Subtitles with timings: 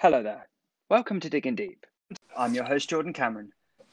[0.00, 0.48] Hello there.
[0.88, 1.84] Welcome to Digging Deep.
[2.34, 3.52] I'm your host, Jordan Cameron.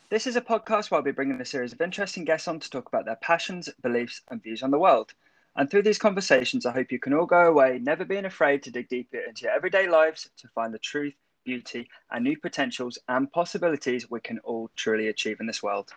[0.10, 2.70] This is a podcast where I'll be bringing a series of interesting guests on to
[2.70, 5.12] talk about their passions, beliefs, and views on the world.
[5.58, 8.72] And through these conversations, I hope you can all go away never being afraid to
[8.72, 13.30] dig deeper into your everyday lives to find the truth, beauty, and new potentials and
[13.30, 15.92] possibilities we can all truly achieve in this world.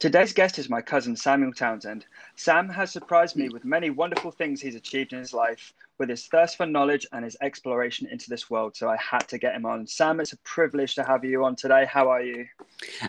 [0.00, 2.06] Today's guest is my cousin Samuel Townsend.
[2.34, 6.24] Sam has surprised me with many wonderful things he's achieved in his life, with his
[6.24, 8.74] thirst for knowledge and his exploration into this world.
[8.74, 9.86] So I had to get him on.
[9.86, 11.84] Sam, it's a privilege to have you on today.
[11.84, 12.46] How are you?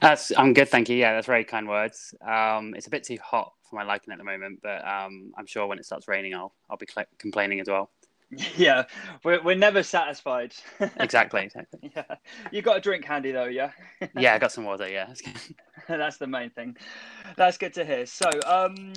[0.01, 0.98] That's, I'm good, thank you.
[0.98, 2.13] Yeah, that's very kind words.
[2.27, 5.45] Um, it's a bit too hot for my liking at the moment, but um, I'm
[5.45, 7.89] sure when it starts raining, I'll I'll be cl- complaining as well.
[8.55, 8.84] Yeah,
[9.26, 10.53] we're, we're never satisfied.
[10.99, 11.91] exactly, exactly.
[11.93, 12.03] Yeah,
[12.49, 13.71] you got a drink handy though, yeah.
[14.17, 14.87] yeah, I got some water.
[14.87, 15.13] Yeah,
[15.97, 16.77] that's the main thing.
[17.37, 18.05] That's good to hear.
[18.05, 18.93] So, um,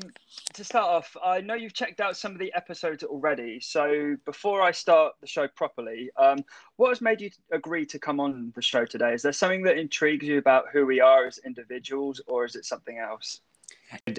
[0.54, 3.60] to start off, I know you've checked out some of the episodes already.
[3.60, 6.44] So, before I start the show properly, um,
[6.76, 9.14] what has made you agree to come on the show today?
[9.14, 12.64] Is there something that intrigues you about who we are as individuals, or is it
[12.64, 13.40] something else?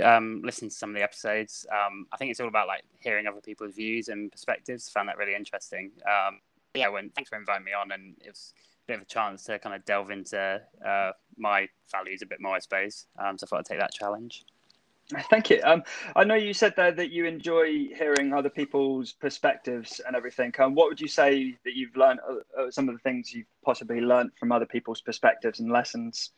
[0.03, 1.65] Um, listen to some of the episodes.
[1.71, 4.89] Um, I think it's all about like hearing other people's views and perspectives.
[4.89, 5.91] Found that really interesting.
[6.05, 6.39] Um,
[6.73, 8.53] yeah, when thanks for inviting me on, and it was
[8.85, 12.39] a bit of a chance to kind of delve into uh, my values a bit
[12.41, 13.07] more, I suppose.
[13.17, 14.45] Um, so I thought I'd take that challenge.
[15.29, 15.61] Thank you.
[15.63, 15.83] Um,
[16.15, 20.51] I know you said there that you enjoy hearing other people's perspectives and everything.
[20.57, 22.21] Um, what would you say that you've learned?
[22.27, 26.31] Uh, uh, some of the things you've possibly learned from other people's perspectives and lessons.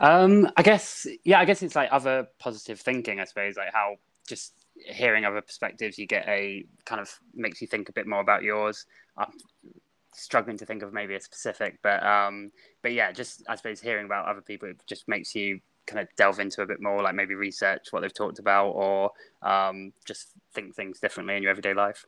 [0.00, 3.96] Um, I guess, yeah, I guess it's like other positive thinking, I suppose, like how
[4.26, 8.20] just hearing other perspectives, you get a kind of makes you think a bit more
[8.20, 8.86] about yours.
[9.16, 9.32] I'm
[10.14, 12.50] struggling to think of maybe a specific, but um,
[12.82, 16.08] but yeah, just I suppose hearing about other people it just makes you kind of
[16.16, 19.10] delve into a bit more, like maybe research what they've talked about, or
[19.42, 22.04] um, just think things differently in your everyday life.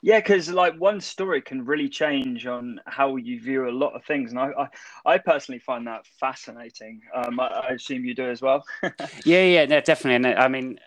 [0.00, 4.04] Yeah, because like one story can really change on how you view a lot of
[4.04, 7.00] things, and I, I, I personally find that fascinating.
[7.14, 8.64] Um, I, I, assume you do as well.
[9.24, 10.28] yeah, yeah, no, definitely.
[10.28, 10.78] And I mean,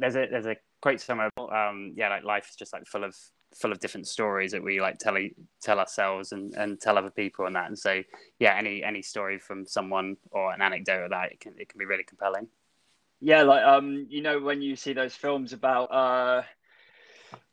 [0.00, 1.30] there's a there's a quote somewhere.
[1.38, 3.16] Um, yeah, like life is just like full of
[3.54, 5.16] full of different stories that we like tell
[5.60, 7.66] tell ourselves and, and tell other people and that.
[7.66, 8.02] And so,
[8.38, 11.78] yeah, any any story from someone or an anecdote of that, it can it can
[11.78, 12.48] be really compelling.
[13.20, 16.42] Yeah, like um, you know, when you see those films about uh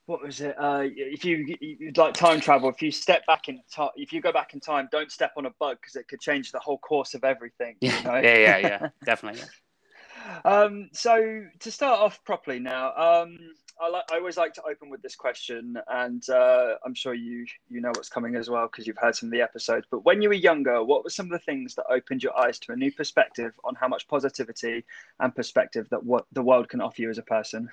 [0.05, 0.55] what was it?
[0.57, 4.21] Uh, if you, you like time travel, if you step back in time, if you
[4.21, 6.77] go back in time, don't step on a bug because it could change the whole
[6.77, 7.75] course of everything.
[7.81, 8.15] You know?
[8.15, 9.41] yeah, yeah, yeah, definitely.
[9.41, 10.41] Yeah.
[10.43, 13.37] Um, so to start off properly now, um,
[13.79, 17.81] I, I always like to open with this question, and uh, I'm sure you you
[17.81, 19.85] know what's coming as well because you've heard some of the episodes.
[19.89, 22.59] But when you were younger, what were some of the things that opened your eyes
[22.59, 24.85] to a new perspective on how much positivity
[25.19, 27.69] and perspective that what the world can offer you as a person?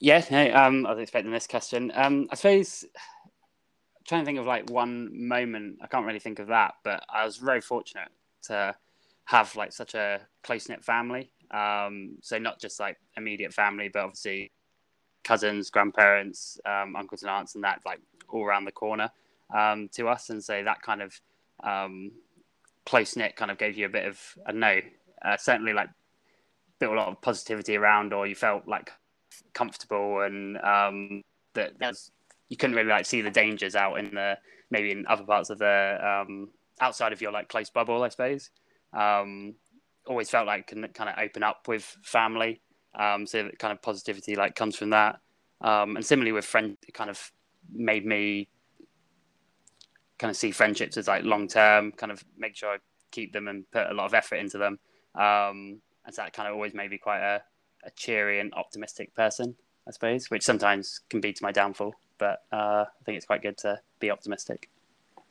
[0.00, 1.92] Yeah, no, um, I was expecting this question.
[1.94, 5.78] Um, I suppose I'm trying to think of like one moment.
[5.82, 8.08] I can't really think of that, but I was very fortunate
[8.44, 8.74] to
[9.26, 11.32] have like such a close knit family.
[11.52, 14.52] Um, so not just like immediate family, but obviously
[15.24, 19.10] cousins, grandparents, um, uncles and aunts, and that like all around the corner
[19.54, 20.30] um, to us.
[20.30, 21.20] And so that kind of
[21.62, 22.12] um,
[22.86, 24.80] close knit kind of gave you a bit of don't know,
[25.24, 25.88] uh, certainly like
[26.78, 28.90] built a lot of positivity around, or you felt like
[29.52, 31.22] comfortable and um,
[31.54, 32.10] that there's
[32.48, 34.36] you couldn't really like see the dangers out in the
[34.70, 36.48] maybe in other parts of the um,
[36.80, 38.50] outside of your like close bubble, I suppose.
[38.92, 39.54] Um,
[40.06, 42.60] always felt like can kind of open up with family,
[42.94, 45.20] um, so that kind of positivity like comes from that.
[45.60, 47.32] Um, and similarly with friends, it kind of
[47.72, 48.48] made me
[50.18, 52.76] kind of see friendships as like long term, kind of make sure I
[53.10, 54.78] keep them and put a lot of effort into them.
[55.14, 57.42] Um, and so that kind of always made me quite a
[57.84, 59.56] a cheery and optimistic person,
[59.86, 61.94] I suppose, which sometimes can be to my downfall.
[62.18, 64.68] But uh, I think it's quite good to be optimistic.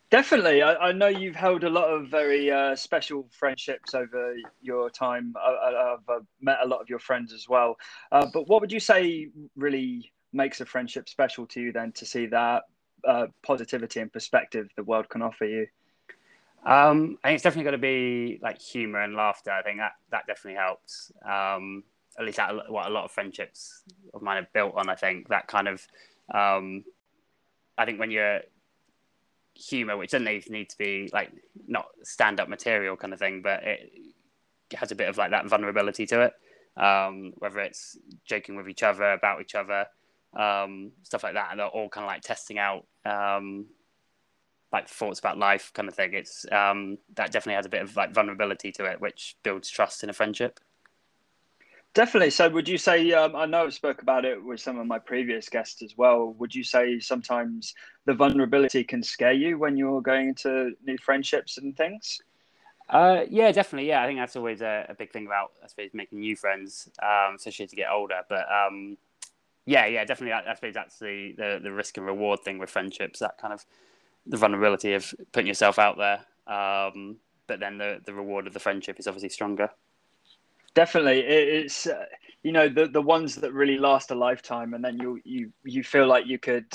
[0.10, 0.64] Definitely.
[0.64, 5.36] I, I know you've held a lot of very uh, special friendships over your time.
[5.38, 7.78] I, have met a lot of your friends as well.
[8.12, 12.06] Uh, but what would you say really makes a friendship special to you then to
[12.08, 12.64] see that
[13.08, 15.68] uh, positivity and perspective the world can offer you?
[16.66, 19.52] Um, I think it's definitely got to be like humor and laughter.
[19.52, 21.12] I think that that definitely helps.
[21.24, 21.84] Um,
[22.18, 23.84] at least that, what a lot of friendships
[24.14, 24.90] of mine are built on.
[24.90, 25.88] I think that kind of,
[26.34, 26.84] um,
[27.78, 28.42] I think when you're
[29.60, 31.32] humor, which doesn't need to be like
[31.68, 33.92] not stand up material kind of thing, but it
[34.74, 36.34] has a bit of like that vulnerability to it.
[36.82, 39.86] Um, whether it's joking with each other about each other,
[40.38, 43.66] um, stuff like that, and they're all kind of like testing out um,
[44.72, 46.14] like thoughts about life kind of thing.
[46.14, 50.04] It's um, that definitely has a bit of like vulnerability to it, which builds trust
[50.04, 50.60] in a friendship.
[51.96, 52.30] Definitely.
[52.30, 53.12] So, would you say?
[53.14, 56.34] Um, I know I spoke about it with some of my previous guests as well.
[56.38, 57.74] Would you say sometimes
[58.06, 62.20] the vulnerability can scare you when you're going into new friendships and things?
[62.90, 63.88] Uh, yeah, definitely.
[63.88, 66.90] Yeah, I think that's always a, a big thing about, I suppose, making new friends,
[67.02, 68.22] um, especially as you get older.
[68.30, 68.98] But um,
[69.66, 70.34] yeah, yeah, definitely.
[70.34, 73.20] I, I suppose that's the, the the risk and reward thing with friendships.
[73.20, 73.66] That kind of
[74.28, 76.26] the vulnerability of putting yourself out there.
[76.56, 79.72] Um, but then the the reward of the friendship is obviously stronger.
[80.80, 82.06] Definitely, it's uh,
[82.42, 85.84] you know the the ones that really last a lifetime, and then you you you
[85.84, 86.68] feel like you could.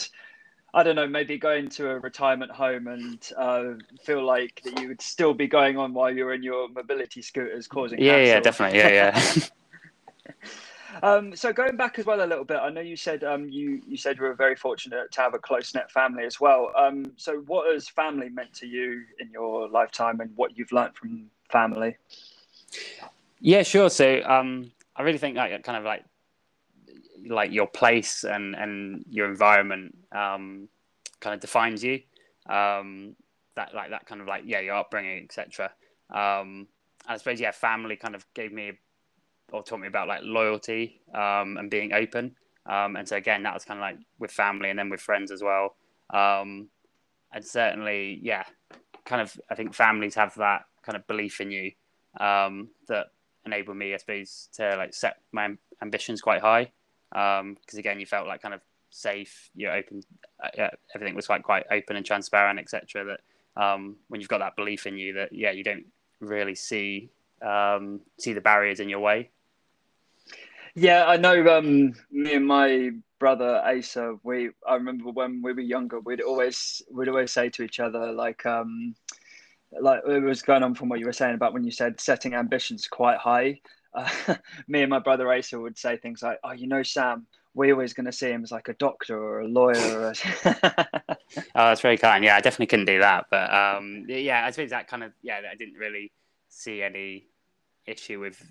[0.75, 3.65] I don't know, maybe go into a retirement home and uh,
[4.05, 7.67] feel like that you would still be going on while you're in your mobility scooters
[7.67, 7.99] causing.
[7.99, 8.27] Yeah, hassle.
[8.27, 9.41] yeah, definitely, yeah, yeah.
[11.03, 13.81] Um, so going back as well a little bit, I know you said um, you
[13.89, 16.71] you said you were very fortunate to have a close knit family as well.
[16.77, 20.95] Um, so what has family meant to you in your lifetime, and what you've learned
[20.95, 21.97] from family?
[23.45, 23.91] Yeah, sure.
[23.91, 26.03] So um, I really think that kind of like
[27.29, 30.67] like your place and and your environment um,
[31.21, 32.01] kind of defines you.
[32.49, 33.17] Um,
[33.55, 35.71] that like that kind of like yeah your upbringing etc.
[36.09, 36.69] Um,
[37.07, 38.73] I suppose yeah family kind of gave me
[39.53, 42.35] or taught me about like loyalty um, and being open.
[42.65, 45.31] Um, and so again, that was kind of like with family and then with friends
[45.31, 45.77] as well.
[46.09, 46.69] Um,
[47.31, 48.45] and certainly, yeah,
[49.05, 51.73] kind of I think families have that kind of belief in you
[52.19, 53.09] um, that
[53.47, 55.51] enable me, I suppose, to like set my
[55.83, 56.71] ambitions quite high.
[57.11, 58.61] Because um, again, you felt like kind of
[58.91, 60.03] safe, you're open,
[60.43, 63.05] uh, everything was quite quite open and transparent, etc.
[63.05, 65.87] That um, when you've got that belief in you, that yeah, you don't
[66.21, 67.11] really see
[68.19, 69.31] see the barriers in your way.
[70.75, 71.57] Yeah, I know.
[71.57, 76.83] Um, me and my brother Asa, we I remember when we were younger, we'd always
[76.91, 78.95] we'd always say to each other like um,
[79.81, 82.35] like it was going on from what you were saying about when you said setting
[82.35, 83.61] ambitions quite high.
[83.97, 84.35] Uh,
[84.67, 87.93] me and my brother Asa would say things like, "Oh, you know, Sam, we're always
[87.93, 90.15] going to see him as like a doctor or a lawyer." Or a...
[91.37, 92.25] oh, that's very kind.
[92.25, 95.39] Yeah, I definitely couldn't do that, but um, yeah, I suppose that kind of yeah,
[95.49, 96.11] I didn't really
[96.49, 97.29] see any
[97.87, 98.45] issue with,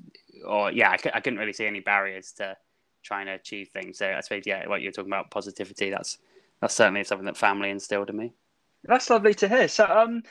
[0.47, 2.55] or yeah, I, I couldn't really see any barriers to
[3.03, 3.97] trying to achieve things.
[3.97, 6.19] So I suppose yeah, what you're talking about positivity, that's
[6.61, 8.31] that's certainly something that family instilled in me.
[8.85, 9.67] That's lovely to hear.
[9.67, 10.23] So um.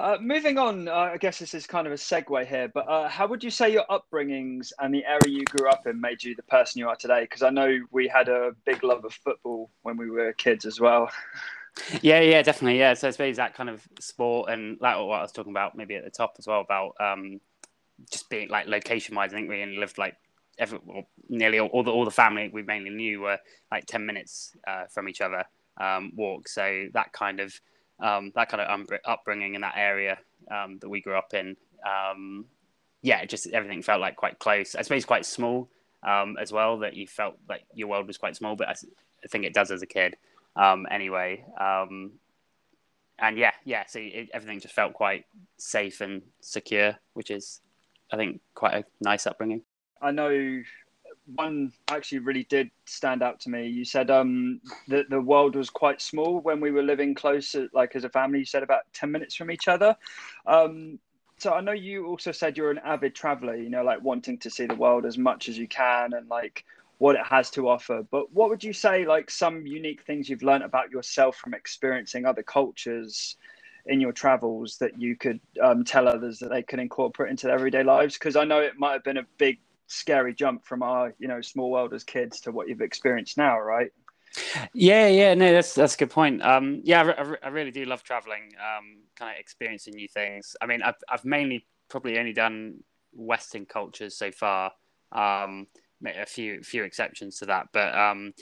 [0.00, 3.06] Uh, moving on, uh, I guess this is kind of a segue here, but uh,
[3.06, 6.34] how would you say your upbringings and the area you grew up in made you
[6.34, 7.20] the person you are today?
[7.20, 10.80] Because I know we had a big love of football when we were kids as
[10.80, 11.10] well.
[12.02, 12.80] Yeah, yeah, definitely.
[12.80, 15.76] Yeah, so I suppose that kind of sport and like what I was talking about
[15.76, 17.40] maybe at the top as well about um,
[18.10, 20.16] just being like location wise, I think we lived like
[20.58, 23.38] every well, nearly all, all, the all the family we mainly knew were
[23.70, 25.44] like ten minutes uh, from each other
[25.80, 26.48] um, walk.
[26.48, 27.58] So that kind of
[28.00, 30.18] um, that kind of upbringing in that area
[30.50, 31.56] um, that we grew up in,
[31.86, 32.46] um,
[33.02, 34.74] yeah, just everything felt like quite close.
[34.74, 35.68] I suppose quite small
[36.02, 36.78] um, as well.
[36.78, 39.70] That you felt like your world was quite small, but I, I think it does
[39.70, 40.16] as a kid
[40.56, 41.44] um, anyway
[43.22, 43.84] and yeah, yeah.
[43.86, 45.26] So it, everything just felt quite
[45.58, 47.60] safe and secure, which is
[48.12, 49.62] I think, quite a nice upbringing.
[50.02, 50.62] I know
[51.34, 53.68] one actually really did stand out to me.
[53.68, 57.96] You said um, that the world was quite small when we were living close, like
[57.96, 58.40] as a family.
[58.40, 59.96] You said about ten minutes from each other.
[60.46, 60.98] Um,
[61.38, 63.56] so I know you also said you're an avid traveler.
[63.56, 66.64] You know, like wanting to see the world as much as you can and like
[66.98, 68.02] what it has to offer.
[68.10, 72.26] But what would you say, like some unique things you've learned about yourself from experiencing
[72.26, 73.36] other cultures?
[73.86, 77.54] in your travels that you could um, tell others that they can incorporate into their
[77.54, 78.14] everyday lives?
[78.14, 79.58] Because I know it might have been a big,
[79.90, 83.58] scary jump from our, you know, small world as kids to what you've experienced now,
[83.58, 83.90] right?
[84.72, 86.42] Yeah, yeah, no, that's that's a good point.
[86.42, 90.54] Um, yeah, I, I really do love traveling, um, kind of experiencing new things.
[90.60, 94.70] I mean, I've I've mainly probably only done Western cultures so far.
[95.10, 95.66] Um,
[96.06, 98.32] a few few exceptions to that, but um,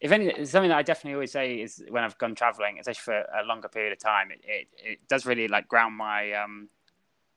[0.00, 3.18] if any something that I definitely always say is when I've gone traveling, especially for
[3.18, 6.68] a longer period of time, it, it, it does really like ground my um,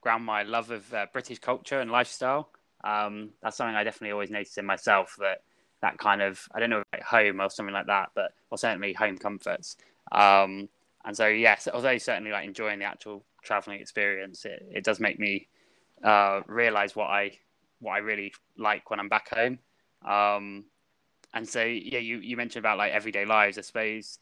[0.02, 2.50] ground my love of uh, British culture and lifestyle.
[2.84, 5.42] Um, that's something I definitely always notice in myself that
[5.82, 8.94] that kind of I don't know like home or something like that, but or certainly
[8.94, 9.78] home comforts.
[10.12, 10.70] Um,
[11.06, 15.20] and so yes, although certainly like enjoying the actual traveling experience, it, it does make
[15.20, 15.48] me
[16.04, 17.38] uh, realize what I
[17.80, 19.60] what I really like when I'm back home.
[20.06, 20.66] Um,
[21.34, 23.58] and so yeah, you you mentioned about like everyday lives.
[23.58, 24.20] I suppose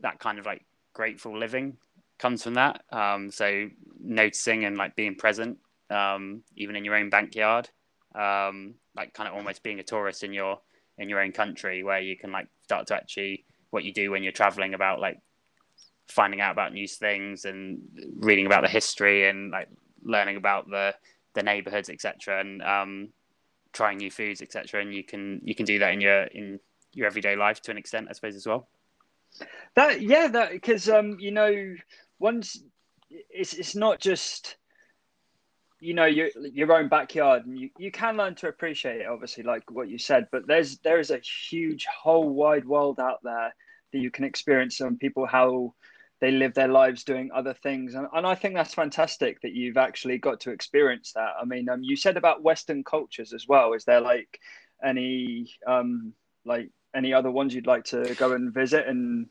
[0.00, 1.76] that kind of like grateful living
[2.18, 2.84] comes from that.
[2.92, 7.70] Um, so noticing and like being present, um, even in your own backyard,
[8.14, 10.60] um, like kind of almost being a tourist in your
[10.98, 14.22] in your own country, where you can like start to actually what you do when
[14.22, 15.20] you're traveling about like
[16.08, 17.80] finding out about new things and
[18.16, 19.68] reading about the history and like
[20.02, 20.94] learning about the
[21.34, 22.40] the neighborhoods, etc.
[22.40, 23.08] And um,
[23.72, 24.82] trying new foods, etc.
[24.82, 26.60] And you can you can do that in your in
[26.92, 28.68] your everyday life to an extent, I suppose, as well.
[29.76, 31.74] That yeah, that because um, you know,
[32.18, 32.60] once
[33.08, 34.56] it's it's not just
[35.80, 39.42] you know your your own backyard and you, you can learn to appreciate it obviously
[39.42, 43.54] like what you said but there's there is a huge whole wide world out there
[43.92, 45.74] that you can experience and people how
[46.20, 49.78] they live their lives doing other things and, and i think that's fantastic that you've
[49.78, 51.30] actually got to experience that.
[51.40, 53.72] I mean um, you said about western cultures as well.
[53.72, 54.38] Is there like
[54.84, 56.12] any um
[56.44, 59.26] like any other ones you'd like to go and visit and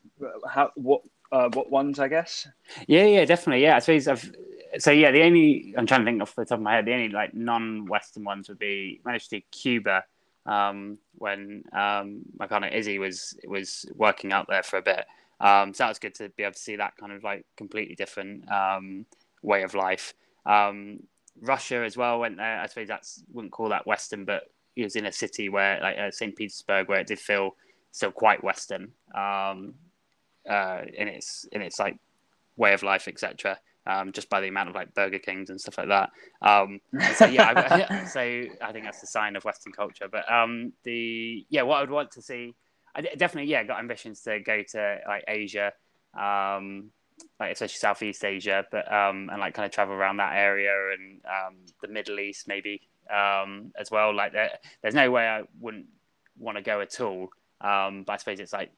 [0.50, 1.01] how what
[1.32, 2.48] uh, what ones i guess?
[2.88, 3.62] Yeah yeah definitely.
[3.62, 4.32] Yeah i suppose i've
[4.77, 6.93] so yeah the only i'm trying to think off the top of my head the
[6.93, 10.03] only like non-western ones would be managed to cuba
[10.49, 15.05] um, when um, my partner Izzy was was working out there for a bit.
[15.39, 17.95] Um, so that was good to be able to see that kind of like completely
[17.95, 19.05] different um,
[19.41, 20.13] way of life.
[20.45, 21.01] Um,
[21.41, 22.59] Russia as well went there.
[22.59, 25.97] I suppose that's wouldn't call that Western, but he was in a city where like
[25.97, 26.35] uh, St.
[26.35, 27.55] Petersburg, where it did feel
[27.91, 29.75] still quite Western um,
[30.49, 31.97] uh, in its in its like
[32.57, 33.59] way of life, etc.
[33.88, 36.12] Um, just by the amount of like Burger Kings and stuff like that.
[36.41, 36.79] Um,
[37.15, 40.07] so yeah, I, so I think that's the sign of Western culture.
[40.12, 42.53] But um, the yeah, what I would want to see
[42.95, 45.71] I definitely yeah got ambitions to go to like Asia,
[46.17, 46.91] um,
[47.39, 51.21] like especially Southeast Asia, but um, and like kind of travel around that area and
[51.25, 52.81] um, the Middle East maybe
[53.13, 54.13] um, as well.
[54.13, 55.88] Like there, there's no way I wouldn't
[56.38, 57.29] want to go at all.
[57.62, 58.71] Um, but I suppose it's like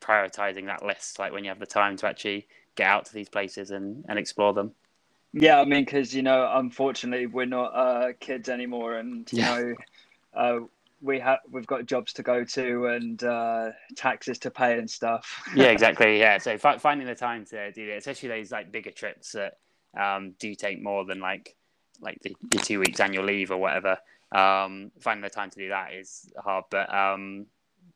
[0.00, 2.46] prioritizing that list, like when you have the time to actually
[2.78, 4.72] get out to these places and, and explore them.
[5.32, 9.58] Yeah, I mean, because you know, unfortunately, we're not uh, kids anymore, and you yeah.
[9.58, 9.74] know,
[10.34, 10.58] uh,
[11.02, 15.42] we have we've got jobs to go to and uh, taxes to pay and stuff.
[15.54, 16.18] yeah, exactly.
[16.18, 19.58] Yeah, so fi- finding the time to do it, especially those like bigger trips that
[19.98, 21.54] um, do take more than like
[22.00, 23.98] like the, the two weeks annual leave or whatever.
[24.32, 27.46] Um, finding the time to do that is hard, but um,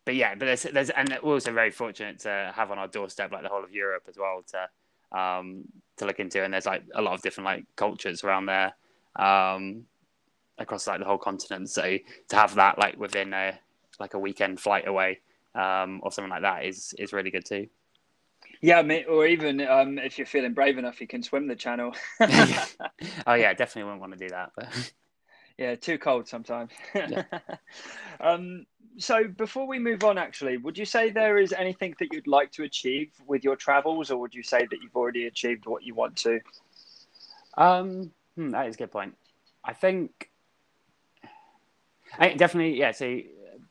[0.05, 3.33] but yeah, but there's, there's and we're also very fortunate to have on our doorstep
[3.33, 5.65] like the whole of Europe as well to um,
[5.99, 8.75] to look into, and there's like a lot of different like cultures around there.
[9.17, 9.85] Um,
[10.59, 11.69] across like the whole continent.
[11.69, 13.59] So to have that like within a
[14.01, 15.21] like a weekend flight away
[15.55, 17.69] um, or something like that is is really good too.
[18.61, 21.95] Yeah, or even um, if you're feeling brave enough, you can swim the channel.
[22.21, 24.53] oh yeah, definitely wouldn't want to do that.
[24.57, 24.93] But
[25.59, 26.71] yeah, too cold sometimes.
[26.95, 27.25] Yeah.
[28.21, 28.67] um,
[28.99, 32.53] so before we move on, actually, would you say there is anything that you'd like
[32.53, 35.95] to achieve with your travels, or would you say that you've already achieved what you
[35.95, 36.41] want to?
[37.57, 39.17] Um, hmm, that is a good point.
[39.65, 40.31] I think
[42.19, 42.93] I, definitely, yeah.
[42.93, 43.21] So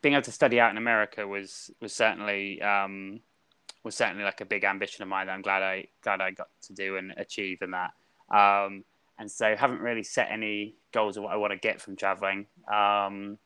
[0.01, 3.20] being able to study out in America was was certainly um,
[3.84, 6.50] was certainly like a big ambition of mine that I'm glad I glad I got
[6.63, 7.92] to do and achieve in that.
[8.36, 8.84] Um,
[9.20, 12.48] and so haven't really set any goals of what I want to get from traveling.
[12.72, 13.38] Um,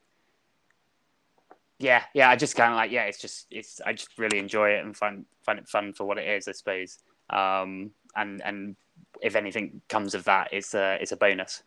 [1.79, 2.29] yeah, yeah.
[2.29, 3.03] I just kind of like yeah.
[3.03, 6.17] It's just it's I just really enjoy it and find find it fun for what
[6.17, 6.47] it is.
[6.47, 6.99] I suppose.
[7.29, 8.75] Um, and and
[9.21, 11.63] if anything comes of that, it's a it's a bonus.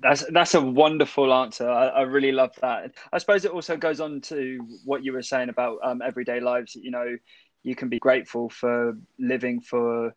[0.00, 1.68] That's that's a wonderful answer.
[1.68, 2.92] I, I, really love that.
[3.12, 6.74] I suppose it also goes on to what you were saying about um, everyday lives.
[6.74, 7.18] You know,
[7.64, 10.14] you can be grateful for living for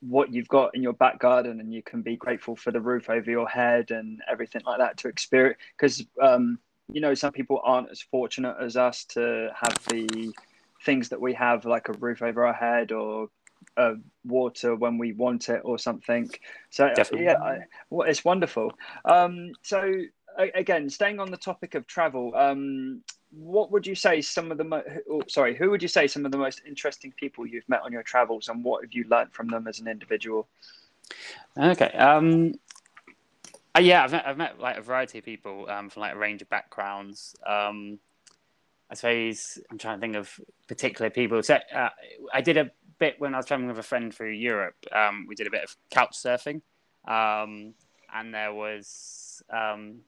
[0.00, 3.08] what you've got in your back garden, and you can be grateful for the roof
[3.08, 5.58] over your head and everything like that to experience.
[5.74, 6.58] Because um,
[6.92, 10.32] you know, some people aren't as fortunate as us to have the
[10.84, 13.28] things that we have, like a roof over our head or
[13.76, 13.94] uh,
[14.24, 16.30] water when we want it or something.
[16.70, 17.26] So uh, Definitely.
[17.26, 17.58] yeah, I,
[17.90, 18.72] well, it's wonderful.
[19.04, 20.02] Um, so
[20.54, 24.64] again, staying on the topic of travel, um, what would you say some of the
[24.64, 27.80] mo- oh, sorry, who would you say some of the most interesting people you've met
[27.82, 30.48] on your travels, and what have you learned from them as an individual?
[31.56, 31.90] Okay.
[31.92, 32.54] Um,
[33.76, 36.18] uh, yeah, I've met, I've met like a variety of people um, from like a
[36.18, 37.34] range of backgrounds.
[37.46, 37.98] Um,
[38.90, 40.38] I suppose I'm trying to think of
[40.68, 41.42] particular people.
[41.42, 41.88] So uh,
[42.34, 44.76] I did a bit when I was traveling with a friend through Europe.
[44.94, 46.60] Um, we did a bit of couch surfing,
[47.06, 47.72] um,
[48.14, 50.00] and there was um,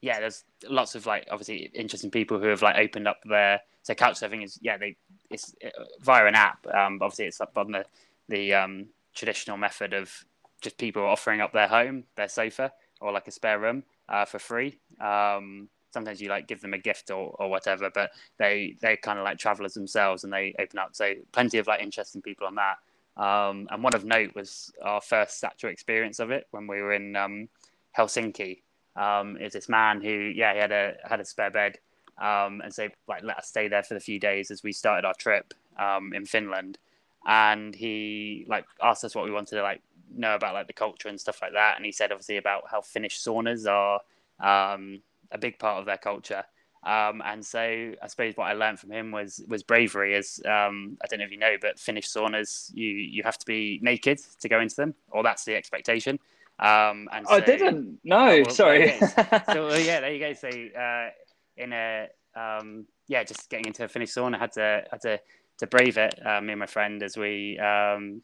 [0.00, 3.94] yeah, there's lots of like obviously interesting people who have like opened up their so
[3.94, 4.96] couch surfing is yeah they
[5.28, 6.66] it's uh, via an app.
[6.66, 7.84] Um, obviously, it's up on the
[8.28, 10.24] the traditional method of
[10.62, 14.38] just people offering up their home, their sofa, or like a spare room uh, for
[14.38, 14.78] free.
[15.00, 19.18] Um, sometimes you like give them a gift or, or whatever, but they they kind
[19.18, 20.90] of like travelers themselves and they open up.
[20.92, 22.76] So plenty of like interesting people on that.
[23.22, 26.92] Um, and one of note was our first actual experience of it when we were
[26.92, 27.48] in um,
[27.96, 28.62] Helsinki.
[28.94, 31.78] Um, is this man who yeah he had a had a spare bed
[32.18, 35.04] um, and so like let us stay there for the few days as we started
[35.06, 36.78] our trip um, in Finland.
[37.26, 39.80] And he like asked us what we wanted to like
[40.16, 41.76] know about like the culture and stuff like that.
[41.76, 44.00] And he said obviously about how Finnish saunas are
[44.40, 45.00] um,
[45.30, 46.44] a big part of their culture.
[46.84, 50.16] Um, and so I suppose what I learned from him was was bravery.
[50.16, 53.46] As um, I don't know if you know, but Finnish saunas you you have to
[53.46, 56.18] be naked to go into them, or that's the expectation.
[56.58, 58.00] Um, and so, I didn't.
[58.04, 58.98] No, oh, well, sorry.
[59.00, 60.32] So well, yeah, there you go.
[60.32, 61.10] So uh,
[61.56, 65.20] in a um, yeah, just getting into a Finnish sauna, had to had to
[65.58, 66.14] to brave it.
[66.24, 68.22] Uh, me and my friend as we um,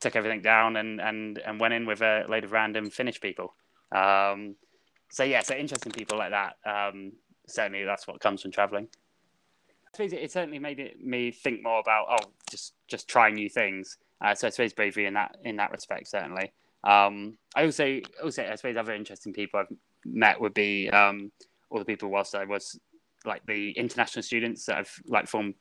[0.00, 3.54] took everything down and and and went in with a load of random Finnish people.
[3.92, 4.56] Um,
[5.10, 6.56] so yeah, so interesting people like that.
[6.64, 7.12] Um,
[7.46, 8.88] certainly, that's what comes from traveling.
[9.98, 13.98] It, it certainly made it, me think more about oh, just just try new things.
[14.20, 16.52] Uh, so I suppose bravery in that in that respect certainly.
[16.84, 21.32] Um, I also also I suppose other interesting people I've met would be um,
[21.70, 22.78] all the people whilst I was
[23.24, 25.54] like the international students that I've like formed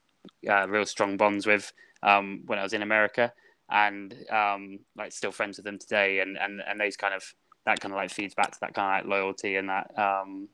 [0.47, 1.71] uh, real strong bonds with
[2.03, 3.33] um, when I was in America
[3.69, 7.23] and um, like still friends with them today and, and, and those kind of
[7.65, 10.47] that kind of like feeds back to that kind of like loyalty and that um,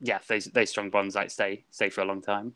[0.00, 2.52] yeah those those strong bonds like stay stay for a long time.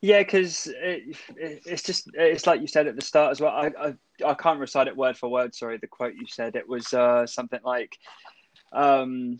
[0.00, 3.52] Yeah because it, it, it's just it's like you said at the start as well
[3.52, 6.56] I, I, I can't recite it word for word sorry the quote you said.
[6.56, 7.98] It was uh, something like
[8.72, 9.38] um,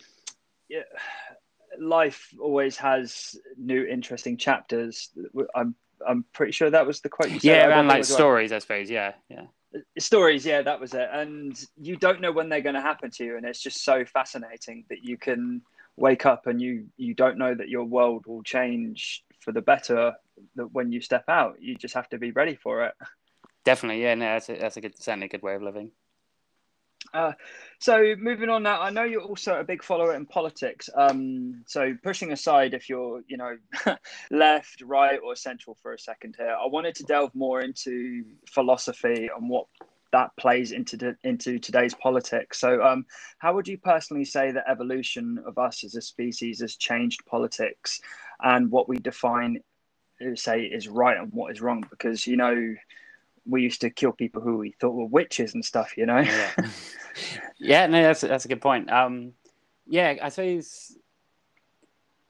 [0.68, 0.82] yeah,
[1.78, 5.11] life always has new interesting chapters.
[5.54, 5.75] I'm
[6.08, 7.49] i'm pretty sure that was the quote you said.
[7.49, 8.90] Yeah around like stories i suppose.
[8.90, 9.44] Yeah yeah.
[9.99, 11.08] Stories yeah that was it.
[11.12, 14.04] And you don't know when they're going to happen to you and it's just so
[14.04, 15.62] fascinating that you can
[15.96, 20.12] wake up and you you don't know that your world will change for the better
[20.56, 21.56] that when you step out.
[21.61, 22.94] You just have to be ready for it.
[23.64, 25.90] Definitely yeah no that's a, that's a good certainly a good way of living
[27.14, 27.33] uh,
[27.78, 30.90] so moving on now, I know you're also a big follower in politics.
[30.97, 33.56] Um, so pushing aside if you're, you know,
[34.30, 39.30] left, right, or central for a second here, I wanted to delve more into philosophy
[39.35, 39.66] and what
[40.12, 42.59] that plays into the, into today's politics.
[42.59, 43.06] So, um,
[43.38, 48.00] how would you personally say the evolution of us as a species has changed politics
[48.42, 49.61] and what we define,
[50.21, 51.85] uh, say, is right and what is wrong?
[51.90, 52.75] Because you know
[53.47, 56.21] we used to kill people who we thought were witches and stuff, you know.
[56.21, 56.50] yeah.
[57.59, 58.90] yeah, no, that's that's a good point.
[58.90, 59.33] Um,
[59.87, 60.96] yeah, I suppose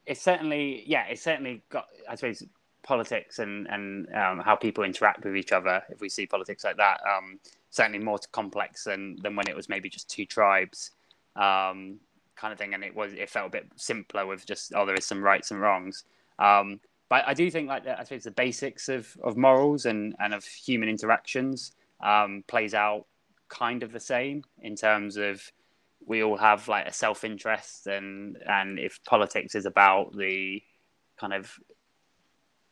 [0.05, 2.43] it's certainly yeah, it's certainly got I suppose
[2.83, 5.83] politics and and um, how people interact with each other.
[5.89, 9.69] If we see politics like that, um, certainly more complex than than when it was
[9.69, 10.91] maybe just two tribes.
[11.35, 11.99] Um,
[12.35, 14.95] kind of thing and it was it felt a bit simpler with just oh there
[14.95, 16.03] is some rights and wrongs
[16.37, 20.33] um, but I do think like I suppose the basics of, of morals and, and
[20.33, 23.05] of human interactions um, plays out
[23.49, 25.41] kind of the same in terms of
[26.05, 30.61] we all have like a self interest and and if politics is about the
[31.17, 31.57] kind of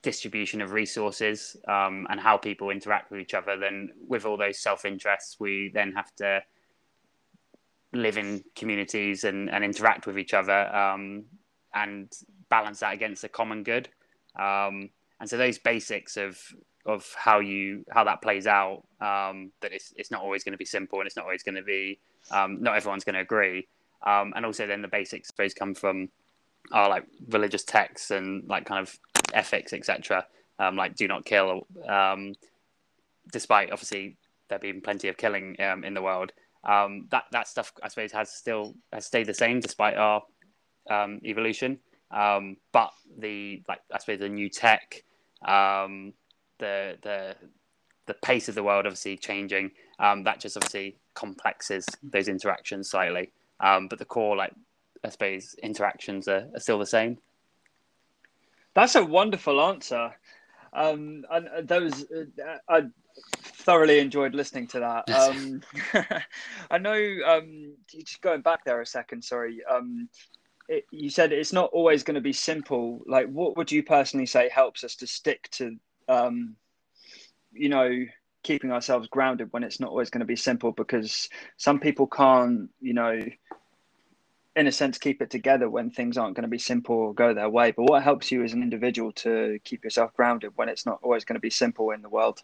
[0.03, 4.59] distribution of resources um, and how people interact with each other, then with all those
[4.59, 6.43] self interests, we then have to
[7.93, 11.23] live in communities and, and interact with each other um,
[11.73, 12.11] and
[12.49, 13.87] balance that against the common good.
[14.37, 16.37] Um, and so those basics of
[16.85, 20.57] of how you how that plays out um, that it's it's not always going to
[20.57, 21.99] be simple and it's not always going to be
[22.31, 23.67] um, not everyone's going to agree.
[24.05, 26.09] Um, and also then the basics suppose come from
[26.71, 28.97] our like religious texts and like kind of
[29.33, 30.25] ethics etc
[30.59, 32.33] um, like do not kill um,
[33.31, 34.17] despite obviously
[34.49, 36.31] there being plenty of killing um, in the world.
[36.65, 40.23] That that stuff I suppose has still has stayed the same despite our
[40.89, 41.79] evolution.
[42.09, 45.03] But the like I suppose the new tech,
[45.45, 46.13] um,
[46.59, 47.35] the the
[48.05, 49.71] the pace of the world obviously changing.
[49.99, 53.31] Um, that just obviously complexes those interactions slightly.
[53.59, 54.53] Um, but the core like
[55.03, 57.17] I suppose interactions are, are still the same.
[58.73, 60.11] That's a wonderful answer.
[60.73, 62.83] Um, and those uh, I
[63.63, 65.03] thoroughly enjoyed listening to that.
[65.13, 65.61] Um,
[66.71, 67.17] I know.
[67.25, 69.23] Um, just going back there a second.
[69.23, 69.61] Sorry.
[69.69, 70.09] Um,
[70.67, 73.01] it, you said it's not always going to be simple.
[73.05, 75.75] Like, what would you personally say helps us to stick to,
[76.13, 76.55] um,
[77.51, 77.89] you know,
[78.43, 80.71] keeping ourselves grounded when it's not always going to be simple?
[80.71, 83.19] Because some people can't, you know,
[84.55, 87.33] in a sense, keep it together when things aren't going to be simple or go
[87.33, 87.71] their way.
[87.71, 91.25] But what helps you as an individual to keep yourself grounded when it's not always
[91.25, 92.43] going to be simple in the world?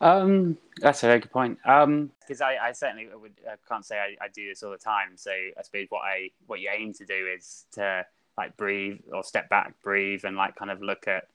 [0.00, 1.58] Um, that's a very good point.
[1.64, 4.78] Um, because I, I certainly would I can't say I, I do this all the
[4.78, 5.10] time.
[5.16, 8.04] So I suppose what I what you aim to do is to
[8.36, 11.28] like breathe or step back, breathe, and like kind of look at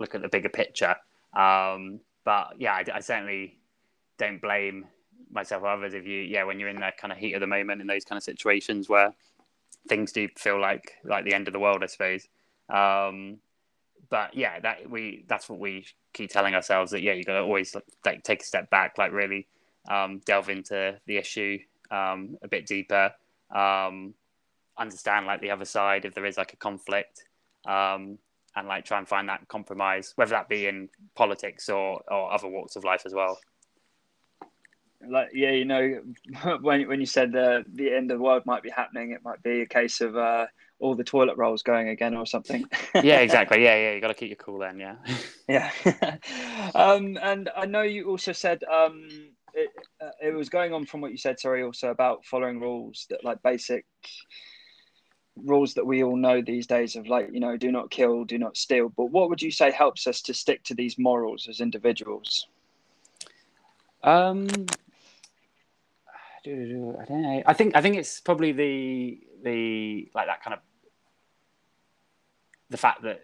[0.00, 0.96] look at the bigger picture.
[1.34, 3.58] Um, but yeah, I, I certainly
[4.18, 4.86] don't blame
[5.32, 7.46] myself or others if you yeah when you're in that kind of heat of the
[7.46, 9.14] moment in those kind of situations where
[9.88, 12.26] things do feel like like the end of the world, I suppose.
[12.68, 13.38] Um,
[14.08, 17.40] but yeah, that we that's what we keep telling ourselves that yeah, you got to
[17.40, 19.46] always like take a step back, like really
[19.88, 21.58] um, delve into the issue
[21.90, 23.12] um, a bit deeper.
[23.54, 24.14] Um,
[24.78, 27.24] understand like the other side if there is like a conflict
[27.66, 28.18] um,
[28.56, 32.48] and like try and find that compromise whether that be in politics or or other
[32.48, 33.38] walks of life as well.
[35.08, 36.02] Like yeah you know
[36.60, 39.42] when when you said the the end of the world might be happening it might
[39.42, 40.46] be a case of uh
[40.78, 42.64] all the toilet rolls going again or something.
[42.94, 43.62] Yeah exactly.
[43.64, 44.96] Yeah yeah you got to keep your cool then yeah.
[45.48, 45.70] Yeah.
[46.74, 49.08] Um and i know you also said um
[49.54, 53.06] it, uh, it was going on from what you said sorry also about following rules
[53.10, 53.84] that like basic
[55.44, 58.38] rules that we all know these days of like you know do not kill do
[58.38, 61.60] not steal but what would you say helps us to stick to these morals as
[61.60, 62.46] individuals
[64.04, 64.48] um
[66.46, 67.42] I don't know.
[67.46, 70.60] I think I think it's probably the the like that kind of
[72.70, 73.20] the fact that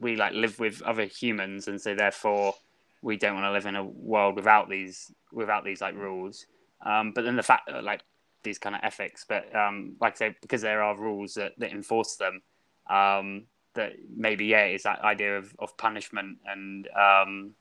[0.00, 2.54] we like live with other humans, and so therefore
[3.02, 6.46] we don't want to live in a world without these without these like rules.
[6.84, 8.02] Um, but then the fact that like
[8.42, 11.72] these kind of ethics, but um, like I say, because there are rules that, that
[11.72, 12.42] enforce them,
[12.88, 17.54] um, that maybe yeah, it's that idea of, of punishment and um,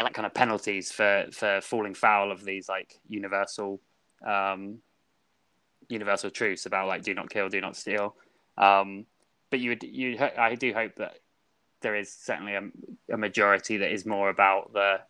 [0.00, 3.80] like kind of penalties for for falling foul of these like universal
[4.26, 4.78] um,
[5.88, 8.14] universal truths about like do not kill, do not steal.
[8.56, 9.06] Um,
[9.50, 11.18] but you would you I do hope that
[11.80, 12.62] there is certainly a,
[13.12, 15.00] a majority that is more about the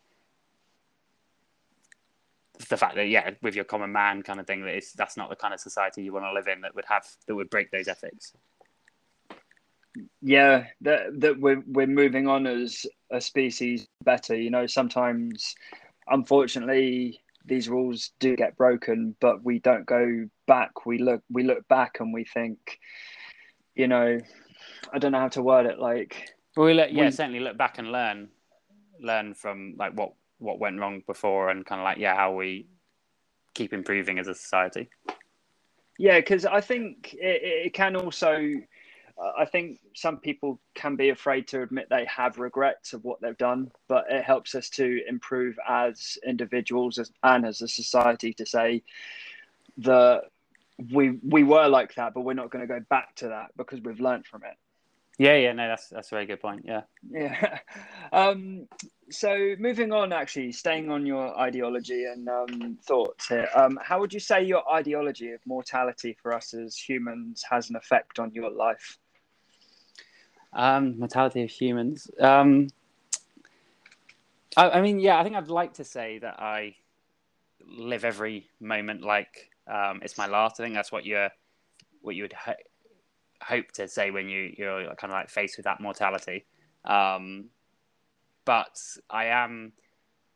[2.67, 5.29] the fact that yeah, with your common man kind of thing, that is that's not
[5.29, 7.71] the kind of society you want to live in that would have that would break
[7.71, 8.33] those ethics.
[10.21, 14.35] Yeah, that that we're we're moving on as a species better.
[14.35, 15.55] You know, sometimes,
[16.07, 20.85] unfortunately, these rules do get broken, but we don't go back.
[20.85, 22.79] We look we look back and we think,
[23.75, 24.19] you know,
[24.93, 25.79] I don't know how to word it.
[25.79, 28.29] Like, well, we look, yeah, we, certainly look back and learn,
[28.99, 32.67] learn from like what what went wrong before and kind of like yeah how we
[33.53, 34.89] keep improving as a society
[35.97, 38.53] yeah because i think it, it can also
[39.37, 43.37] i think some people can be afraid to admit they have regrets of what they've
[43.37, 48.81] done but it helps us to improve as individuals and as a society to say
[49.77, 50.23] that
[50.93, 53.81] we we were like that but we're not going to go back to that because
[53.81, 54.55] we've learned from it
[55.19, 56.63] yeah, yeah, no, that's that's a very good point.
[56.65, 57.59] Yeah, yeah.
[58.11, 58.67] Um,
[59.09, 63.47] so moving on, actually, staying on your ideology and um, thoughts here.
[63.55, 67.75] Um, how would you say your ideology of mortality for us as humans has an
[67.75, 68.97] effect on your life?
[70.53, 72.09] Um, mortality of humans.
[72.19, 72.67] Um,
[74.57, 76.75] I, I mean, yeah, I think I'd like to say that I
[77.67, 80.59] live every moment like um, it's my last.
[80.59, 81.29] I think that's what you're
[82.01, 82.33] what you would
[83.41, 86.45] hope to say when you you're kind of like faced with that mortality.
[86.85, 87.45] Um,
[88.49, 88.81] but
[89.11, 89.73] I am,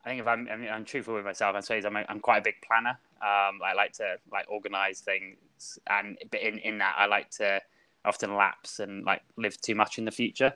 [0.06, 2.38] I think if I'm, I I'm truthful with myself, I suppose I'm, a, I'm quite
[2.38, 2.96] a big planner.
[3.24, 7.60] Um, I like to like organize things, and but in in that I like to
[8.06, 10.54] often lapse and like live too much in the future,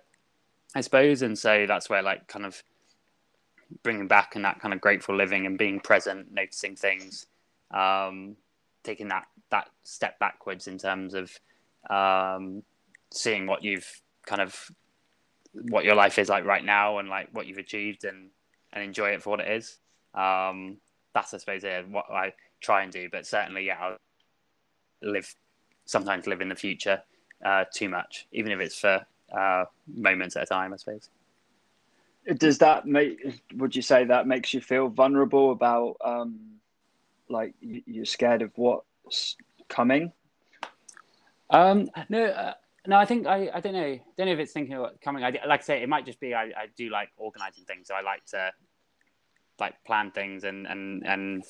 [0.76, 2.62] I suppose, and so that's where like kind of
[3.82, 7.26] bringing back and that kind of grateful living and being present, noticing things,
[7.72, 8.36] um,
[8.84, 11.32] taking that that step backwards in terms of
[11.89, 12.62] um,
[13.12, 14.70] seeing what you've kind of
[15.70, 18.30] what your life is like right now and like what you've achieved and
[18.74, 19.78] and enjoy it for what it is.
[20.13, 20.78] Um,
[21.13, 23.10] that's I suppose yeah, what I try and do.
[23.12, 23.98] But certainly, yeah, I'll
[25.02, 25.34] live
[25.86, 27.02] sometimes live in the future
[27.43, 30.74] uh, too much, even if it's for uh, moments at a time.
[30.74, 31.10] I suppose.
[32.38, 33.41] Does that make?
[33.56, 36.39] Would you say that makes you feel vulnerable about, um,
[37.30, 39.38] like you're scared of what's
[39.70, 40.12] coming?
[41.50, 42.54] Um, no, uh,
[42.88, 44.00] no, I think I, I don't know.
[44.17, 45.23] Don't know if it's thinking about coming.
[45.23, 47.95] I like I say, it might just be I, I do like organizing things, so
[47.95, 48.52] I like to
[49.60, 51.43] like plan things, and and and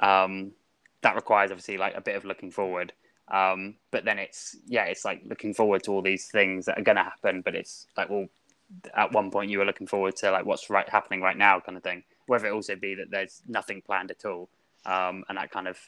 [0.00, 0.52] um,
[1.00, 2.92] that requires obviously like a bit of looking forward.
[3.28, 6.82] Um, but then it's yeah, it's like looking forward to all these things that are
[6.82, 7.40] going to happen.
[7.40, 8.26] But it's like well,
[8.94, 11.78] at one point you were looking forward to like what's right happening right now, kind
[11.78, 12.04] of thing.
[12.26, 14.50] Whether it also be that there's nothing planned at all,
[14.84, 15.78] um, and that kind of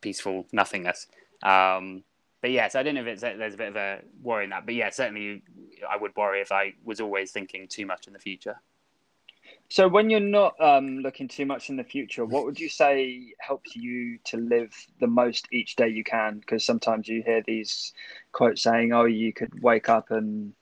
[0.00, 1.08] peaceful nothingness.
[1.42, 2.04] Um,
[2.40, 4.64] but yes, I don't know if it's there's a bit of a worry in that.
[4.64, 5.42] But yeah, certainly
[5.88, 8.60] I would worry if I was always thinking too much in the future.
[9.70, 13.34] So when you're not um, looking too much in the future, what would you say
[13.38, 16.38] helps you to live the most each day you can?
[16.38, 17.92] Because sometimes you hear these
[18.32, 20.54] quotes saying, "Oh, you could wake up and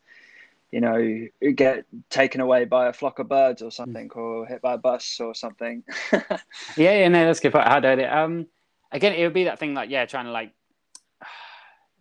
[0.72, 4.16] you know get taken away by a flock of birds or something, mm.
[4.16, 6.38] or hit by a bus or something." yeah,
[6.76, 7.52] yeah, no, that's good.
[7.52, 7.68] Point.
[7.68, 8.04] How do it?
[8.04, 8.46] Um,
[8.90, 10.52] again, it would be that thing like yeah, trying to like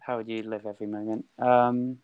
[0.05, 1.25] how would you live every moment?
[1.39, 1.97] Um,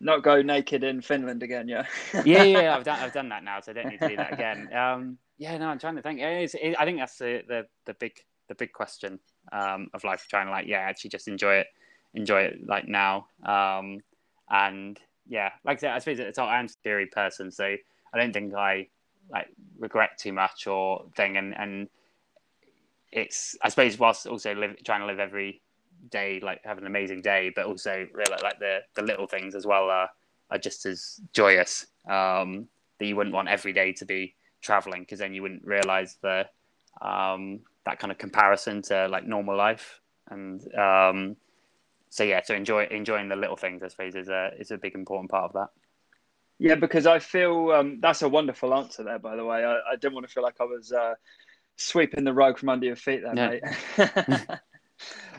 [0.00, 1.84] not go naked in Finland again, yeah.
[2.24, 4.32] yeah, yeah, I've done, I've done that now, so I don't need to do that
[4.32, 4.68] again.
[4.76, 6.20] Um, yeah, no, I'm trying to think.
[6.20, 8.12] It I think that's the, the, the big
[8.48, 9.18] the big question.
[9.52, 11.66] um, of life, trying to like yeah, actually just enjoy it,
[12.14, 13.26] enjoy it like now.
[13.44, 14.00] Um,
[14.50, 17.64] and yeah, like I said, I suppose at the top I'm a theory person, so
[17.64, 18.88] I don't think I
[19.30, 21.36] like regret too much or thing.
[21.36, 21.88] And and
[23.12, 25.62] it's I suppose whilst also live, trying to live every
[26.08, 29.66] day like have an amazing day, but also really like the the little things as
[29.66, 30.08] well are
[30.50, 31.86] are just as joyous.
[32.08, 36.16] Um, that you wouldn't want every day to be traveling because then you wouldn't realize
[36.22, 36.46] the
[37.00, 40.00] um, that kind of comparison to like normal life.
[40.28, 41.36] And um,
[42.10, 44.94] so yeah so enjoy enjoying the little things i suppose is a is a big
[44.94, 45.68] important part of that.
[46.58, 49.64] Yeah because i feel um, that's a wonderful answer there by the way.
[49.64, 51.14] I, I didn't want to feel like i was uh,
[51.76, 53.62] sweeping the rug from under your feet there mate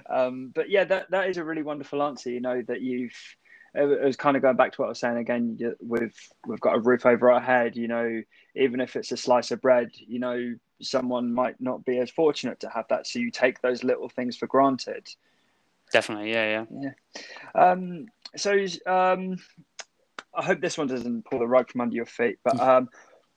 [0.09, 3.15] um, but yeah that, that is a really wonderful answer you know that you've
[3.73, 5.57] it was kind of going back to what I was saying again.
[5.79, 7.77] We've we've got a roof over our head.
[7.77, 8.21] You know,
[8.55, 12.59] even if it's a slice of bread, you know, someone might not be as fortunate
[12.61, 13.07] to have that.
[13.07, 15.07] So you take those little things for granted.
[15.93, 16.91] Definitely, yeah, yeah,
[17.55, 17.61] yeah.
[17.61, 18.53] Um, so
[18.85, 19.37] um,
[20.33, 22.39] I hope this one doesn't pull the rug from under your feet.
[22.43, 22.89] But um,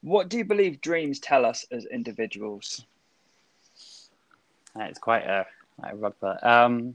[0.02, 2.84] what do you believe dreams tell us as individuals?
[4.76, 5.46] It's quite a,
[5.82, 6.94] a rug, but um,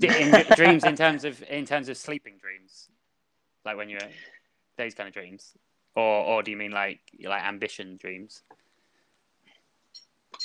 [0.00, 2.88] in, dreams in terms of in terms of sleeping dreams,
[3.64, 4.00] like when you're
[4.76, 5.56] those kind of dreams,
[5.94, 8.42] or or do you mean like like ambition dreams?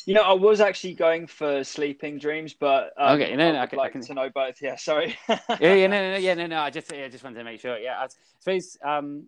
[0.06, 3.62] You know, I was actually going for sleeping dreams, but um, okay, no, no, I,
[3.62, 4.62] would like I can to know both.
[4.62, 5.18] Yeah, sorry.
[5.30, 6.60] yeah, yeah, no, no, yeah, no, no.
[6.60, 7.78] I just, yeah, just wanted to make sure.
[7.78, 8.08] Yeah, I
[8.40, 8.78] suppose.
[8.84, 9.26] Um,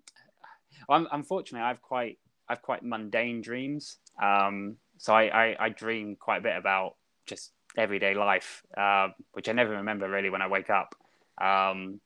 [0.90, 3.98] I'm unfortunately, I've quite, I've quite mundane dreams.
[4.22, 9.50] Um, so I, I, I dream quite a bit about just everyday life, uh, which
[9.50, 10.96] I never remember really when I wake up.
[11.40, 12.00] Um,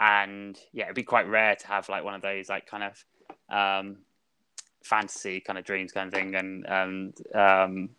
[0.00, 3.04] and yeah, it'd be quite rare to have like one of those like kind of
[3.54, 3.98] um,
[4.82, 7.90] fantasy kind of dreams kind of thing, and and um,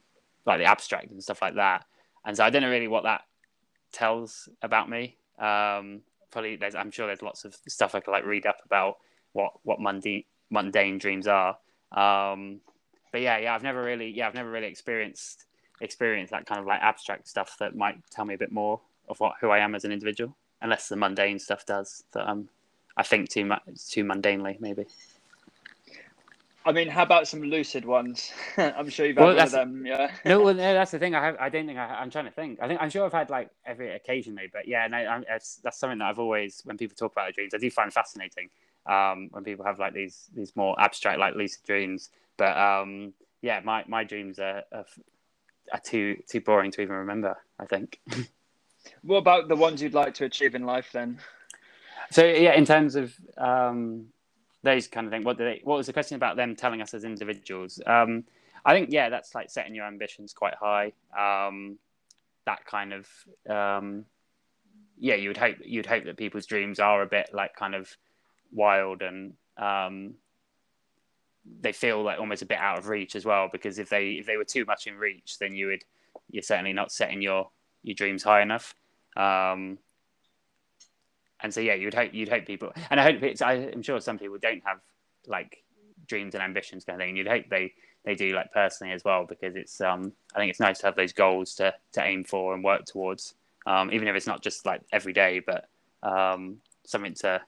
[0.45, 1.85] like the abstract and stuff like that.
[2.25, 3.21] And so I don't know really what that
[3.91, 5.17] tells about me.
[5.37, 8.97] Um, probably there's I'm sure there's lots of stuff I could like read up about
[9.33, 11.57] what what mundane mundane dreams are.
[11.91, 12.61] Um,
[13.11, 15.45] but yeah, yeah, I've never really yeah I've never really experienced
[15.81, 19.19] experience that kind of like abstract stuff that might tell me a bit more of
[19.19, 22.49] what who I am as an individual, unless the mundane stuff does that um
[22.97, 24.85] I think too much too mundanely maybe.
[26.65, 28.31] I mean, how about some lucid ones?
[28.57, 29.85] I'm sure you've had well, one of them.
[29.85, 30.11] Yeah.
[30.25, 31.15] no, well, no, that's the thing.
[31.15, 31.37] I have.
[31.39, 32.59] I don't think I, am trying to think.
[32.61, 35.99] I think I'm sure I've had like every occasionally, but yeah, no, I'm, that's something
[35.99, 38.49] that I've always when people talk about their dreams, I do find fascinating.
[38.85, 43.61] Um, when people have like these these more abstract like lucid dreams, but um, yeah,
[43.63, 44.85] my my dreams are, are
[45.71, 47.37] are too too boring to even remember.
[47.59, 47.99] I think.
[49.01, 51.19] what about the ones you'd like to achieve in life then?
[52.11, 54.07] So yeah, in terms of um,
[54.63, 57.03] those kind of things, what they, what was the question about them telling us as
[57.03, 57.79] individuals?
[57.85, 58.23] Um,
[58.65, 60.93] I think yeah, that's like setting your ambitions quite high.
[61.17, 61.77] Um,
[62.45, 63.07] that kind of
[63.49, 64.05] um,
[64.97, 67.95] yeah, you would hope you'd hope that people's dreams are a bit like kind of
[68.51, 70.15] wild and um,
[71.61, 74.25] they feel like almost a bit out of reach as well because if they if
[74.25, 75.83] they were too much in reach then you would
[76.29, 77.49] you're certainly not setting your
[77.83, 78.75] your dreams high enough.
[79.15, 79.79] Um,
[81.41, 84.17] and so yeah you'd hope you'd hope people and i hope it's i'm sure some
[84.17, 84.79] people don't have
[85.27, 85.63] like
[86.07, 87.71] dreams and ambitions kind of thing you'd hope they
[88.05, 90.95] they do like personally as well because it's um i think it's nice to have
[90.95, 93.35] those goals to to aim for and work towards
[93.65, 95.67] um, even if it's not just like every day but
[96.01, 97.41] um, something to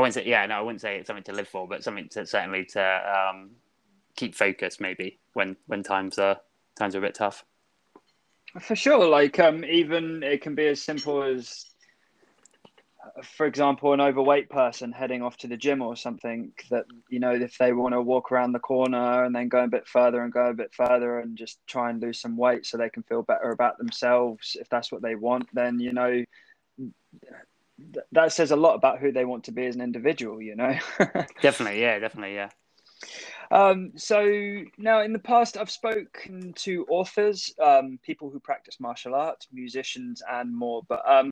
[0.00, 2.08] I wouldn't say yeah, no, I wouldn't say it's something to live for, but something
[2.10, 3.50] to certainly to um,
[4.16, 6.40] keep focused maybe when when times are
[6.78, 7.44] times are a bit tough.
[8.60, 11.66] For sure, like um, even it can be as simple as,
[13.22, 16.52] for example, an overweight person heading off to the gym or something.
[16.70, 19.68] That you know, if they want to walk around the corner and then go a
[19.68, 22.78] bit further and go a bit further and just try and lose some weight so
[22.78, 26.24] they can feel better about themselves, if that's what they want, then you know
[28.12, 30.78] that says a lot about who they want to be as an individual, you know?
[31.42, 32.50] definitely, yeah, definitely, yeah.
[33.50, 39.14] Um, so now in the past, I've spoken to authors, um, people who practice martial
[39.14, 40.82] arts, musicians, and more.
[40.88, 41.30] But um,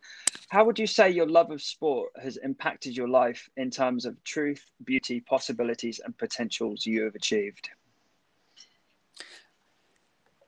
[0.48, 4.22] how would you say your love of sport has impacted your life in terms of
[4.24, 7.70] truth, beauty, possibilities, and potentials you have achieved?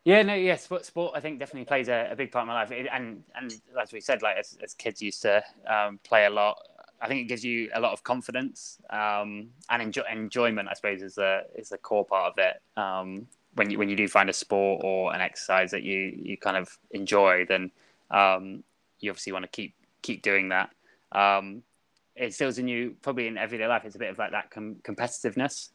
[0.04, 2.54] Yeah, no, yeah, sport, sport I think definitely plays a, a big part in my
[2.54, 6.24] life, it, and and as we said, like as, as kids used to um, play
[6.24, 6.58] a lot.
[7.02, 10.68] I think it gives you a lot of confidence um, and enjoy, enjoyment.
[10.70, 12.60] I suppose is a is a core part of it.
[12.80, 16.36] Um, when you when you do find a sport or an exercise that you you
[16.36, 17.70] kind of enjoy, then
[18.10, 18.64] um,
[19.00, 20.70] you obviously want to keep keep doing that.
[21.12, 21.62] Um,
[22.16, 23.84] it instills in you probably in everyday life.
[23.84, 25.70] It's a bit of like that com- competitiveness.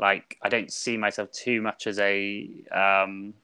[0.00, 3.34] Like I don't see myself too much as a um,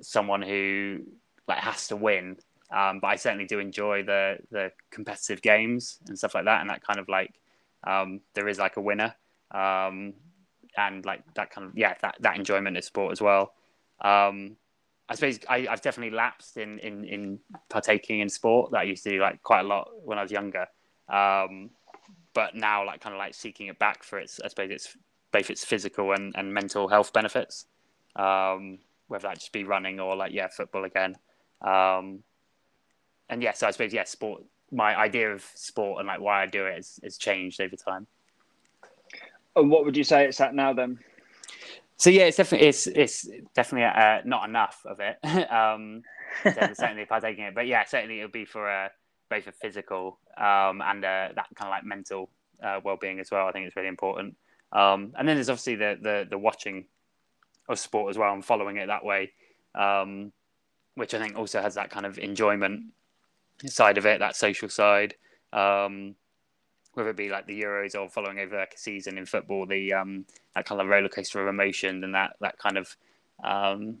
[0.00, 1.02] someone who
[1.46, 2.36] like has to win.
[2.72, 6.70] Um, but I certainly do enjoy the the competitive games and stuff like that, and
[6.70, 7.34] that kind of like
[7.84, 9.14] um, there is like a winner,
[9.52, 10.14] um,
[10.76, 13.54] and like that kind of yeah that that enjoyment of sport as well.
[14.00, 14.56] Um,
[15.08, 17.38] I suppose I, have definitely lapsed in, in in
[17.68, 20.32] partaking in sport that I used to do like quite a lot when I was
[20.32, 20.66] younger.
[21.08, 21.70] Um,
[22.32, 24.96] but now like kind of like seeking it back for its I suppose it's
[25.32, 27.66] both its physical and, and mental health benefits.
[28.16, 28.78] Um,
[29.10, 31.16] whether that just be running or like yeah football again.
[31.60, 32.22] Um,
[33.28, 34.42] and yeah, so I suppose yeah, sport.
[34.72, 38.06] My idea of sport and like why I do it has, has changed over time.
[39.56, 41.00] And what would you say it's at now then?
[41.96, 45.18] So yeah, it's definitely it's it's definitely uh, not enough of it.
[45.50, 46.02] um,
[46.44, 48.88] certainly partaking it, but yeah, certainly it'll be for uh,
[49.28, 52.30] both a physical um, and uh, that kind of like mental
[52.62, 53.48] uh, well-being as well.
[53.48, 54.36] I think it's really important.
[54.72, 56.84] Um, and then there's obviously the, the the watching
[57.68, 59.32] of sport as well and following it that way,
[59.74, 60.32] um,
[60.94, 62.92] which I think also has that kind of enjoyment
[63.66, 65.14] side of it, that social side.
[65.52, 66.14] Um,
[66.94, 69.92] whether it be like the Euros or following over like a season in football, the
[69.92, 72.96] um, that kind of roller coaster of emotion and that that kind of
[73.44, 73.98] um,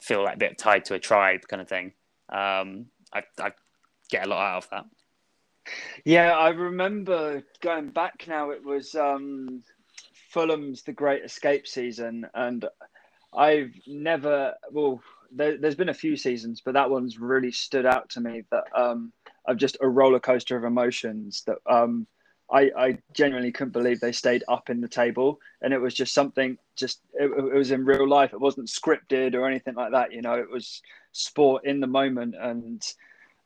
[0.00, 1.92] feel like a bit tied to a tribe kind of thing.
[2.30, 3.52] Um, I, I
[4.10, 4.84] get a lot out of that.
[6.04, 8.50] Yeah, I remember going back now.
[8.50, 9.62] It was um,
[10.34, 12.66] Fulham's The Great Escape season, and
[13.32, 15.00] I've never well.
[15.36, 18.42] There, has been a few seasons, but that one's really stood out to me.
[18.50, 19.12] That um,
[19.46, 22.06] of just a roller coaster of emotions that um,
[22.52, 26.14] I, I genuinely couldn't believe they stayed up in the table and it was just
[26.14, 30.12] something just it, it, was in real life it wasn't scripted or anything like that
[30.12, 32.82] you know it was sport in the moment and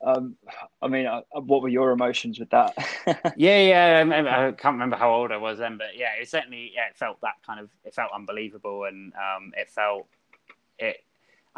[0.00, 0.36] um,
[0.80, 2.74] I mean, uh, what were your emotions with that?
[3.36, 6.72] yeah, yeah, I, I, can't remember how old I was then, but yeah, it certainly
[6.74, 10.06] yeah, it felt that kind of it felt unbelievable, and um, it felt
[10.78, 11.04] it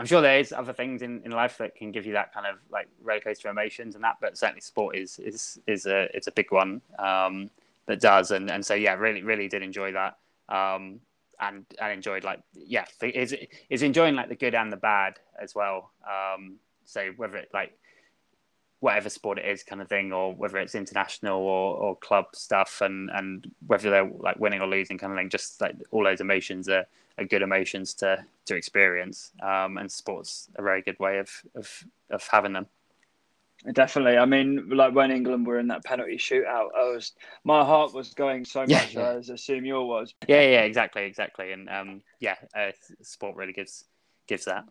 [0.00, 2.46] I'm sure there is other things in, in life that can give you that kind
[2.46, 6.26] of like roller coaster emotions and that, but certainly sport is is is a it's
[6.26, 7.50] a big one um,
[7.85, 10.16] that does, and and so yeah, really really did enjoy that,
[10.48, 11.00] um,
[11.38, 13.35] and and enjoyed like yeah, is
[13.68, 15.90] is enjoying like the good and the bad as well.
[16.09, 17.79] Um, so whether it like
[18.81, 22.81] whatever sport it is kind of thing or whether it's international or, or club stuff
[22.81, 26.21] and and whether they're like winning or losing kind of thing just like all those
[26.21, 26.87] emotions are,
[27.19, 31.85] are good emotions to to experience um, and sports a very good way of, of
[32.11, 32.66] of having them.
[33.73, 34.16] Definitely.
[34.16, 37.12] I mean like when england were in that penalty shootout i was
[37.45, 39.09] my heart was going so much yeah, yeah.
[39.11, 40.14] as assume yours was.
[40.27, 41.53] Yeah yeah exactly exactly.
[41.53, 42.71] And um, yeah uh,
[43.03, 43.85] sport really gives
[44.27, 44.64] gives that.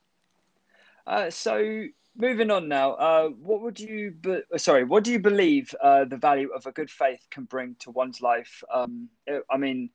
[1.05, 1.85] Uh, so
[2.19, 2.91] moving on now.
[2.93, 4.11] Uh, what would you?
[4.11, 7.75] Be- sorry, what do you believe uh, the value of a good faith can bring
[7.79, 8.63] to one's life?
[8.71, 9.89] Um, it, I mean,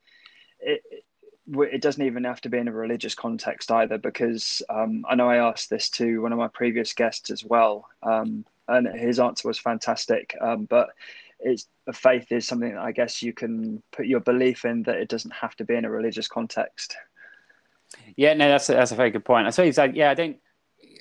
[0.59, 0.81] it,
[1.47, 5.29] it doesn't even have to be in a religious context either, because um, I know
[5.29, 9.47] I asked this to one of my previous guests as well, um, and his answer
[9.47, 10.35] was fantastic.
[10.41, 10.89] Um, but
[11.39, 15.09] it's faith is something that I guess you can put your belief in that it
[15.09, 16.97] doesn't have to be in a religious context.
[18.15, 19.45] Yeah, no, that's a, that's a very good point.
[19.45, 20.37] I suppose, like, yeah, I don't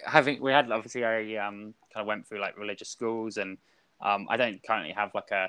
[0.04, 3.58] having we had obviously I um, kind of went through like religious schools, and
[4.00, 5.48] um, I don't currently have like a,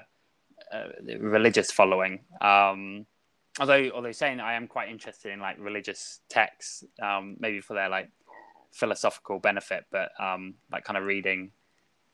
[0.71, 2.21] a religious following.
[2.41, 3.05] Um,
[3.59, 7.89] although although saying I am quite interested in like religious texts, um, maybe for their
[7.89, 8.09] like
[8.71, 11.51] philosophical benefit, but um, like kind of reading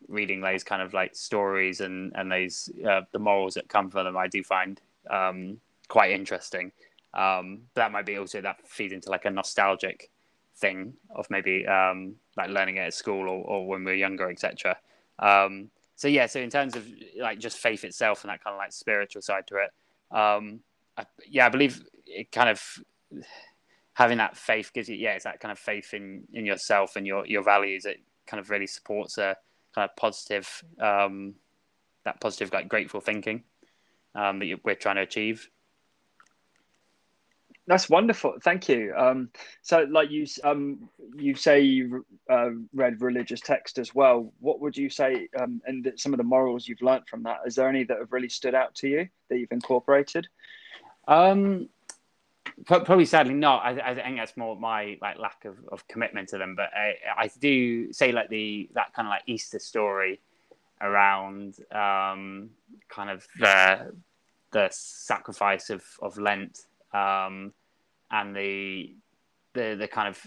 [0.08, 4.06] reading those kind of like stories and and those uh, the morals that come from
[4.06, 6.72] them, I do find um, quite interesting.
[7.14, 10.10] That might be also that feeds into like a nostalgic
[10.58, 14.30] thing of maybe um, like learning it at school or, or when we are younger,
[14.30, 14.78] etc.
[15.20, 16.88] Um, so yeah, so in terms of
[17.20, 20.62] like just faith itself and that kind of like spiritual side to it, um,
[20.98, 22.62] I, yeah, I believe it kind of
[23.94, 27.06] having that faith gives you yeah, it's that kind of faith in in yourself and
[27.06, 27.86] your your values.
[27.86, 29.36] It kind of really supports a
[29.76, 31.36] kind of positive um,
[32.04, 33.44] that positive like grateful thinking
[34.16, 35.50] um, that we're trying to achieve.
[37.72, 38.34] That's wonderful.
[38.44, 38.94] Thank you.
[38.98, 39.30] Um,
[39.62, 44.34] so, like you, um, you say you uh, read religious text as well.
[44.42, 47.38] What would you say, um, and some of the morals you've learned from that?
[47.46, 50.28] Is there any that have really stood out to you that you've incorporated?
[51.08, 51.70] Um,
[52.66, 53.64] probably, sadly, not.
[53.64, 56.56] I, I, think that's more my like lack of, of commitment to them.
[56.58, 60.20] But I, I do say like the that kind of like Easter story
[60.82, 62.50] around um,
[62.90, 63.94] kind of the
[64.52, 67.54] the sacrifice of of Lent um,
[68.12, 68.94] and the
[69.54, 70.22] the the kind of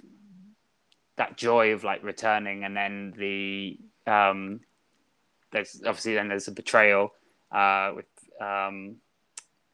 [1.17, 4.61] that joy of like returning, and then the um,
[5.53, 7.13] there's obviously then there's a betrayal
[7.53, 8.07] uh, with
[8.41, 8.97] um,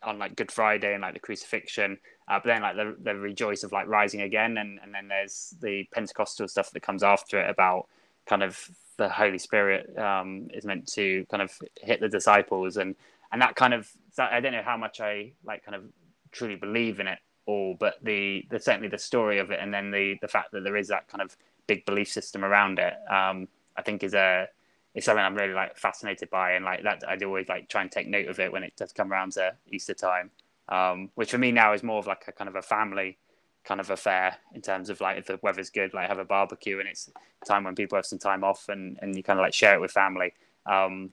[0.02, 1.98] on like Good Friday and like the crucifixion,
[2.28, 5.54] uh, but then like the the rejoice of like rising again, and and then there's
[5.62, 7.86] the Pentecostal stuff that comes after it about
[8.26, 8.58] kind of
[8.96, 12.96] the Holy Spirit um, is meant to kind of hit the disciples, and
[13.32, 13.88] and that kind of
[14.18, 15.84] I don't know how much I like kind of
[16.32, 17.18] truly believe in it
[17.50, 20.64] all, but the, the certainly the story of it, and then the the fact that
[20.64, 21.36] there is that kind of
[21.66, 24.48] big belief system around it, um, I think is a
[24.94, 27.90] is something I'm really like fascinated by, and like that I'd always like try and
[27.90, 30.30] take note of it when it does come around to Easter time,
[30.68, 33.18] um, which for me now is more of like a kind of a family
[33.64, 36.78] kind of affair in terms of like if the weather's good, like have a barbecue
[36.80, 37.10] and it's
[37.46, 39.80] time when people have some time off and, and you kind of like share it
[39.80, 40.32] with family.
[40.66, 41.10] Um,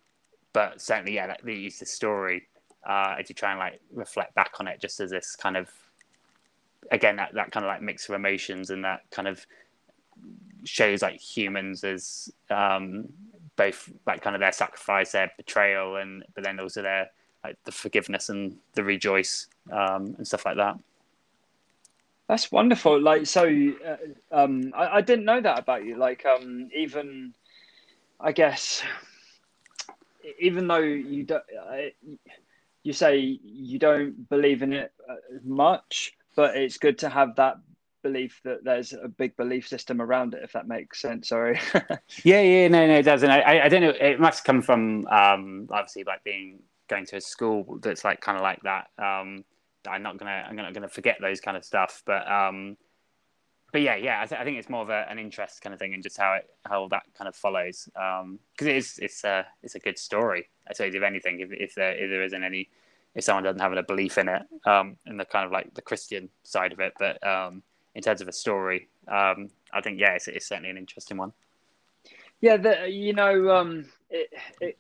[0.54, 2.48] but certainly, yeah, like the Easter story,
[2.88, 5.70] uh, as you try and like reflect back on it, just as this kind of
[6.92, 9.46] again that, that kind of like mix of emotions and that kind of
[10.64, 13.10] shows like humans as um,
[13.56, 17.10] both like kind of their sacrifice, their betrayal, and but then also their
[17.44, 20.78] like the forgiveness and the rejoice um, and stuff like that.
[22.28, 23.02] That's wonderful.
[23.02, 23.46] Like, so,
[23.86, 23.96] uh,
[24.34, 25.96] um, I, I didn't know that about you.
[25.96, 27.34] Like, um, even,
[28.20, 28.84] I guess,
[30.38, 32.10] even though you don't, uh,
[32.84, 35.16] you say you don't believe in it uh,
[35.46, 37.56] much, but it's good to have that
[38.04, 40.44] belief that there's a big belief system around it.
[40.44, 41.30] If that makes sense.
[41.30, 41.60] Sorry.
[42.24, 43.30] yeah, yeah, no, no, it doesn't.
[43.30, 43.94] I, I don't know.
[44.00, 48.38] It must come from um, obviously like being going to a school that's like kind
[48.38, 48.88] of like that.
[49.00, 49.44] Um,
[49.90, 52.04] I'm not gonna I'm not gonna forget those kind of stuff.
[52.06, 52.78] But um,
[53.72, 55.80] but yeah, yeah, I, th- I think it's more of a, an interest kind of
[55.80, 57.90] thing, and just how it how that kind of follows.
[57.94, 60.50] Because um, it is it's a it's a good story.
[60.70, 62.70] I suppose if anything, if if there if there isn't any,
[63.16, 65.82] if someone doesn't have a belief in it, um, in the kind of like the
[65.82, 67.64] Christian side of it, but um,
[67.96, 71.34] in terms of a story, um, I think yeah, it's, it's certainly an interesting one.
[72.42, 74.30] Yeah, the, you know, um, it,
[74.62, 74.78] it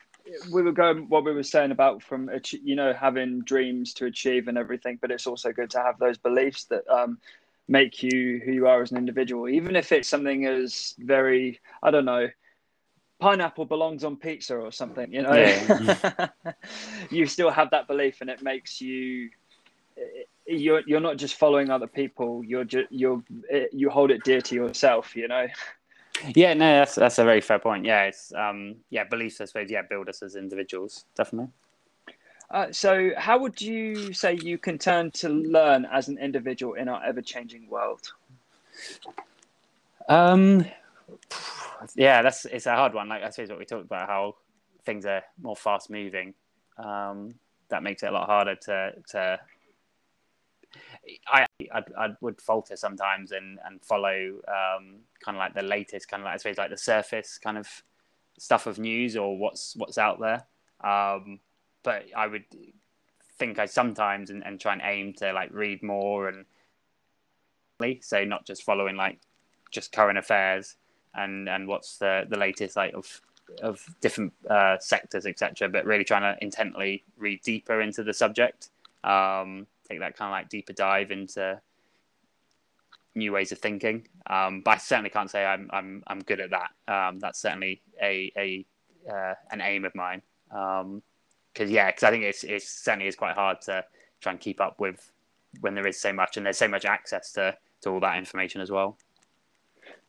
[0.51, 4.47] we were going what we were saying about from you know having dreams to achieve
[4.47, 7.17] and everything but it's also good to have those beliefs that um,
[7.67, 11.91] make you who you are as an individual even if it's something as very i
[11.91, 12.27] don't know
[13.19, 16.27] pineapple belongs on pizza or something you know yeah.
[17.09, 19.29] you still have that belief and it makes you
[20.45, 23.23] you're you're not just following other people you're just you're
[23.71, 25.47] you hold it dear to yourself you know
[26.35, 27.85] yeah, no, that's that's a very fair point.
[27.85, 31.51] Yeah, it's um, yeah, beliefs, I suppose, yeah, build us as individuals, definitely.
[32.49, 36.87] Uh, so, how would you say you can turn to learn as an individual in
[36.87, 38.13] our ever-changing world?
[40.07, 40.65] Um,
[41.95, 43.09] yeah, that's it's a hard one.
[43.09, 44.35] Like I suppose what we talked about, how
[44.85, 46.33] things are more fast-moving.
[46.77, 47.35] Um,
[47.69, 49.39] that makes it a lot harder to to
[51.27, 56.07] I, I, I would falter sometimes and and follow um, kind of like the latest
[56.07, 57.67] kind of like I suppose like the surface kind of
[58.37, 60.45] stuff of news or what's what's out there.
[60.83, 61.39] Um,
[61.83, 62.45] but I would
[63.37, 66.45] think I sometimes and, and try and aim to like read more and
[68.01, 69.19] so not just following like
[69.71, 70.75] just current affairs
[71.17, 73.21] and and what's the the latest like of
[73.61, 78.69] of different uh, sectors etc but really trying to intently read deeper into the subject
[79.03, 81.59] um, take that kind of like deeper dive into
[83.17, 84.07] new ways of thinking.
[84.29, 86.69] Um, but I certainly can't say I'm I'm I'm good at that.
[86.87, 88.65] Um, that's certainly a a
[89.11, 90.21] uh, an aim of mine.
[90.49, 91.01] Because um,
[91.67, 93.83] yeah, because I think it's it's certainly is quite hard to
[94.21, 95.11] try and keep up with
[95.61, 98.61] when there is so much and there's so much access to to all that information
[98.61, 98.97] as well.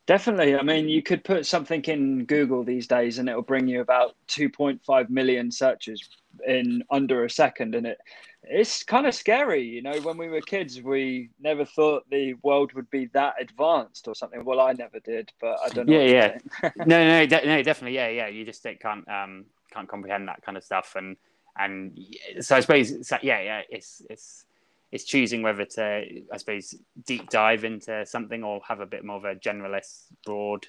[0.09, 0.57] Definitely.
[0.57, 4.17] I mean, you could put something in Google these days and it'll bring you about
[4.29, 6.09] 2.5 million searches
[6.47, 7.75] in under a second.
[7.75, 7.99] And it
[8.43, 9.63] it's kind of scary.
[9.63, 14.09] You know, when we were kids, we never thought the world would be that advanced
[14.09, 14.47] or something.
[14.47, 16.01] Well, I never did, but I don't know.
[16.01, 16.71] Yeah, yeah.
[16.87, 17.97] no, no, de- no, definitely.
[17.97, 18.29] Yeah, yeah.
[18.29, 20.95] You just can't um, can't comprehend that kind of stuff.
[20.97, 21.19] And
[21.59, 21.99] and
[22.41, 22.93] so I suppose,
[23.23, 23.61] yeah, yeah.
[23.69, 24.47] It's it's
[24.91, 26.75] it's choosing whether to, I suppose,
[27.07, 30.67] deep dive into something or have a bit more of a generalist, broad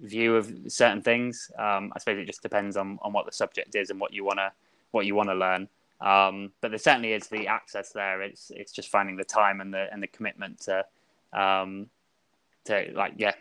[0.00, 1.50] view of certain things.
[1.58, 4.24] Um, I suppose it just depends on, on what the subject is and what you
[4.24, 4.52] wanna
[4.92, 5.68] what you wanna learn.
[6.00, 8.22] Um, but there certainly is the access there.
[8.22, 10.84] It's it's just finding the time and the and the commitment to
[11.32, 11.88] um,
[12.66, 13.34] to like yeah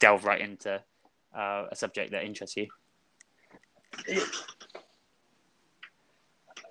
[0.00, 0.82] delve right into
[1.34, 2.68] uh, a subject that interests you.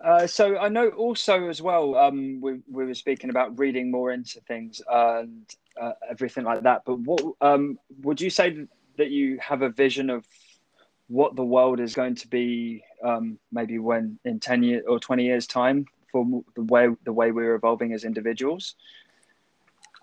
[0.03, 4.11] Uh, so I know also as well, um, we, we were speaking about reading more
[4.11, 5.45] into things and
[5.79, 6.83] uh, everything like that.
[6.85, 8.65] But what um, would you say
[8.97, 10.27] that you have a vision of
[11.07, 15.23] what the world is going to be, um, maybe when in ten years or twenty
[15.25, 18.75] years time for the way the way we're evolving as individuals?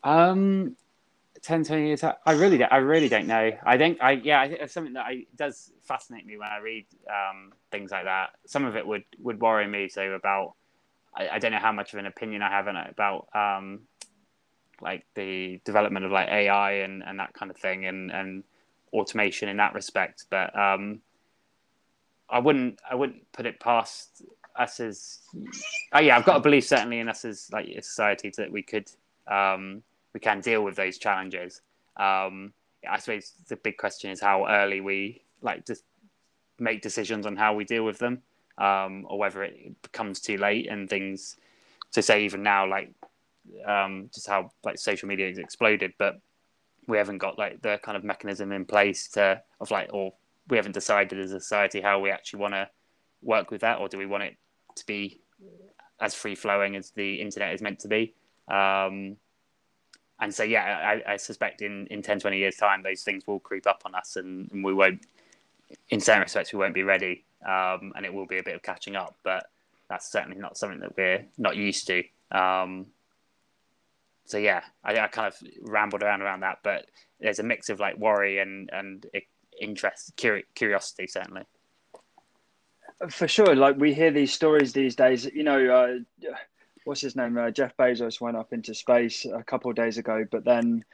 [0.03, 0.77] Um,
[1.43, 2.05] 10, 20 years.
[2.05, 3.53] I really, I really don't know.
[3.65, 6.59] I think, I yeah, I think it's something that I does fascinate me when I
[6.59, 8.31] read um, things like that.
[8.47, 10.55] Some of it would would worry me, so about
[11.15, 13.81] I, I, don't know how much of an opinion I have about um,
[14.81, 18.45] like the development of like AI and, and that kind of thing and, and
[18.93, 20.27] automation in that respect.
[20.31, 21.01] But um,
[22.29, 24.23] I wouldn't I wouldn't put it past
[24.57, 25.21] us as
[25.93, 28.63] oh yeah I've got a belief certainly in us as like a society that we
[28.63, 28.91] could
[29.27, 31.61] um, we can deal with those challenges.
[31.97, 32.53] Um,
[32.89, 35.77] I suppose the big question is how early we like to
[36.61, 38.23] make decisions on how we deal with them,
[38.59, 41.37] um, or whether it becomes too late and things.
[41.93, 42.93] To say even now, like
[43.67, 46.21] um, just how like social media has exploded, but
[46.87, 50.13] we haven't got like the kind of mechanism in place to of like, or
[50.49, 52.69] we haven't decided as a society how we actually want to
[53.23, 54.37] work with that, or do we want it
[54.77, 55.21] to be
[56.01, 58.15] as free flowing as the internet is meant to be?
[58.49, 59.17] Um,
[60.21, 63.41] and so, yeah, I, I, suspect in, in 10, 20 years' time, those things will
[63.41, 65.07] creep up on us and, and we won't,
[65.89, 67.25] in certain respects, we won't be ready.
[67.47, 69.47] Um, and it will be a bit of catching up, but
[69.89, 72.03] that's certainly not something that we're not used to.
[72.31, 72.87] Um,
[74.27, 76.87] so yeah, I, I, kind of rambled around around that, but
[77.19, 79.05] there's a mix of like worry and and
[79.61, 81.43] interest, curiosity, certainly.
[83.09, 85.25] For sure, like we hear these stories these days.
[85.25, 86.31] You know, uh,
[86.85, 87.37] what's his name?
[87.37, 90.85] Uh, Jeff Bezos went up into space a couple of days ago, but then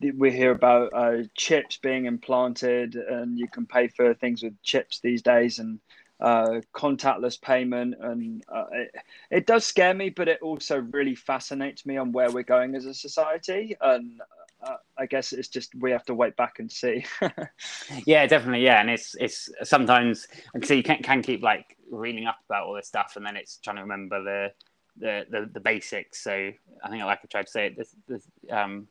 [0.00, 5.00] we hear about uh, chips being implanted, and you can pay for things with chips
[5.00, 5.80] these days, and
[6.20, 8.94] uh, contactless payment, and uh, it,
[9.30, 12.86] it, does scare me, but it also really fascinates me on where we're going as
[12.86, 13.76] a society.
[13.80, 14.20] And
[14.62, 17.04] uh, I guess it's just we have to wait back and see.
[18.06, 18.64] yeah, definitely.
[18.64, 20.26] Yeah, and it's it's sometimes
[20.62, 23.58] so you can can keep like reading up about all this stuff, and then it's
[23.58, 24.52] trying to remember the
[24.98, 26.22] the the, the basics.
[26.22, 28.88] So I think like I tried to say it this, this um,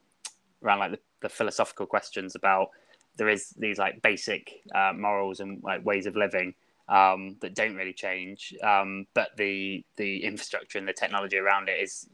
[0.65, 2.69] around like the, the philosophical questions about
[3.17, 6.53] there is these like basic uh, morals and like ways of living
[6.89, 8.53] um, that don't really change.
[8.63, 12.09] Um, but the the infrastructure and the technology around it is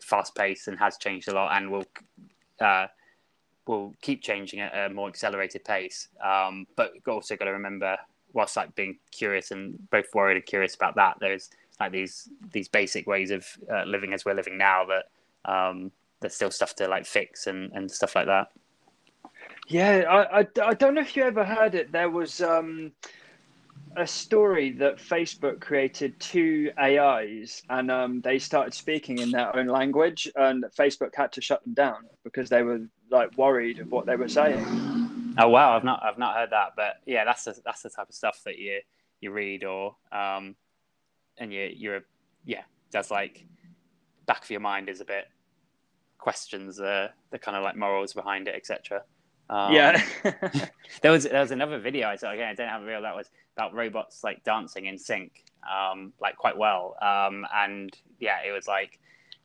[0.00, 1.86] fast paced and has changed a lot, and will
[2.60, 2.86] uh,
[3.66, 6.08] will keep changing at a more accelerated pace.
[6.24, 7.96] Um, but also got to remember,
[8.32, 12.68] whilst like being curious and both worried and curious about that, there's like these these
[12.68, 15.90] basic ways of uh, living as we're living now that um,
[16.26, 18.48] there's still stuff to like fix and, and stuff like that.
[19.68, 21.92] Yeah, I, I, I don't know if you ever heard it.
[21.92, 22.90] There was um,
[23.96, 29.68] a story that Facebook created two AIs and um, they started speaking in their own
[29.68, 34.04] language, and Facebook had to shut them down because they were like worried of what
[34.04, 34.64] they were saying.
[35.38, 38.08] Oh wow, I've not I've not heard that, but yeah, that's the, that's the type
[38.08, 38.80] of stuff that you
[39.20, 40.56] you read or um,
[41.38, 42.02] and you you're
[42.44, 43.44] yeah, that's like
[44.26, 45.26] back of your mind is a bit
[46.18, 49.02] questions the the kind of like morals behind it, etc.
[49.48, 50.02] Um, yeah.
[51.02, 52.48] there was there was another video I saw again.
[52.48, 56.36] I don't have a real that was about robots like dancing in sync, um, like
[56.36, 56.96] quite well.
[57.00, 58.98] Um, and yeah, it was like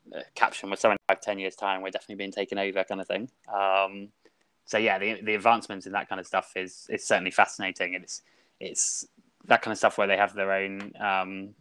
[0.09, 3.07] the caption was something like ten years time, we're definitely being taken over, kind of
[3.07, 3.29] thing.
[3.53, 4.09] Um,
[4.65, 7.93] so yeah, the the advancements in that kind of stuff is is certainly fascinating.
[7.93, 8.21] It's
[8.59, 9.05] it's
[9.45, 10.93] that kind of stuff where they have their own.
[10.99, 11.55] Um,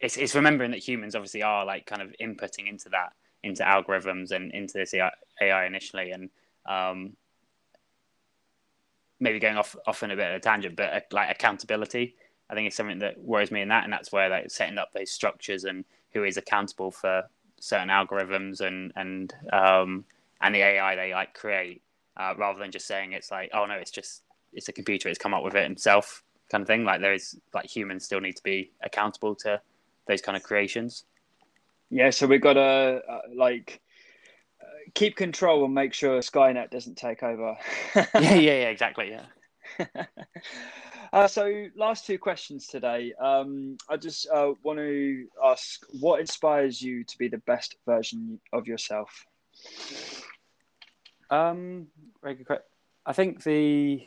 [0.00, 3.12] it's it's remembering that humans obviously are like kind of inputting into that
[3.42, 6.30] into algorithms and into this AI initially and
[6.66, 7.12] um,
[9.22, 12.16] maybe going off off in a bit of a tangent, but uh, like accountability,
[12.50, 14.92] I think is something that worries me in that, and that's where like setting up
[14.92, 17.24] those structures and who is accountable for
[17.60, 20.04] certain algorithms and and um,
[20.40, 21.82] and the AI they like create,
[22.16, 24.22] uh, rather than just saying it's like oh no, it's just
[24.52, 26.84] it's a computer, it's come up with it himself kind of thing.
[26.84, 29.60] Like there is like humans still need to be accountable to
[30.08, 31.04] those kind of creations.
[31.92, 33.82] Yeah, so we've got to uh, like
[34.94, 37.54] keep control and make sure Skynet doesn't take over.
[37.94, 39.10] yeah, yeah, yeah, exactly.
[39.10, 39.86] Yeah.
[41.12, 43.12] uh, so, last two questions today.
[43.20, 48.40] Um, I just uh, want to ask what inspires you to be the best version
[48.54, 49.26] of yourself?
[51.28, 51.88] Um,
[52.22, 52.64] very good question.
[53.04, 54.02] I think the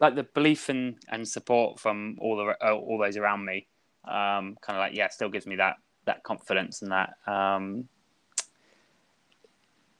[0.00, 3.68] like the belief and, and support from all the uh, all those around me,
[4.08, 5.76] um, kind of like yeah, still gives me that
[6.06, 7.88] that confidence and that um,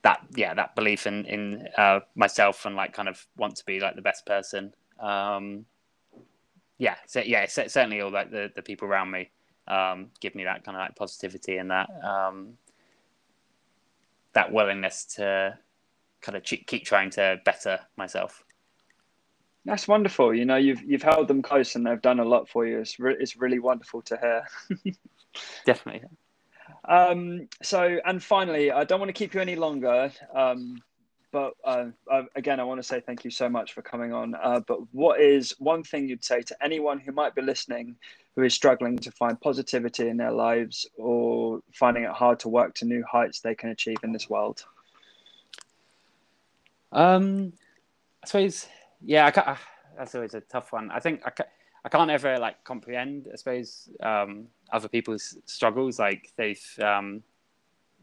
[0.03, 3.81] that yeah that belief in in uh, myself and like kind of want to be
[3.81, 4.73] like the best person.
[5.01, 5.67] Um
[6.79, 9.31] yeah so yeah certainly all like the, the people around me
[9.69, 12.55] um give me that kind of like positivity and that um
[14.33, 15.57] that willingness to
[16.21, 18.45] kind of keep trying to better myself.
[19.65, 20.35] That's wonderful.
[20.35, 22.81] You know you've you've held them close and they've done a lot for you.
[22.81, 24.47] It's, re- it's really wonderful to hear
[25.65, 26.03] definitely
[26.87, 30.13] um, so, and finally, I don't want to keep you any longer.
[30.35, 30.83] Um,
[31.33, 31.87] but uh,
[32.37, 34.35] again, I want to say thank you so much for coming on.
[34.35, 37.97] Uh, but what is one thing you'd say to anyone who might be listening
[38.37, 42.75] who is struggling to find positivity in their lives or finding it hard to work
[42.75, 44.65] to new heights they can achieve in this world?
[46.93, 47.53] Um,
[48.23, 48.69] I suppose,
[49.05, 49.59] yeah, I can't,
[49.99, 50.91] that's always a tough one.
[50.93, 51.31] I think I
[51.85, 55.99] I can't ever like comprehend, I suppose, um, other people's struggles.
[55.99, 57.23] Like they've, um,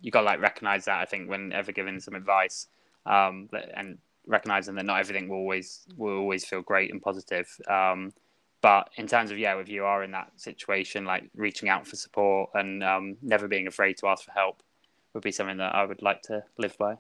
[0.01, 0.99] you got to like recognize that.
[0.99, 2.67] I think whenever giving some advice,
[3.05, 7.49] um, and recognizing that not everything will always will always feel great and positive.
[7.67, 8.13] Um,
[8.61, 11.95] but in terms of yeah, if you are in that situation, like reaching out for
[11.95, 14.61] support and um, never being afraid to ask for help
[15.13, 16.97] would be something that I would like to live by.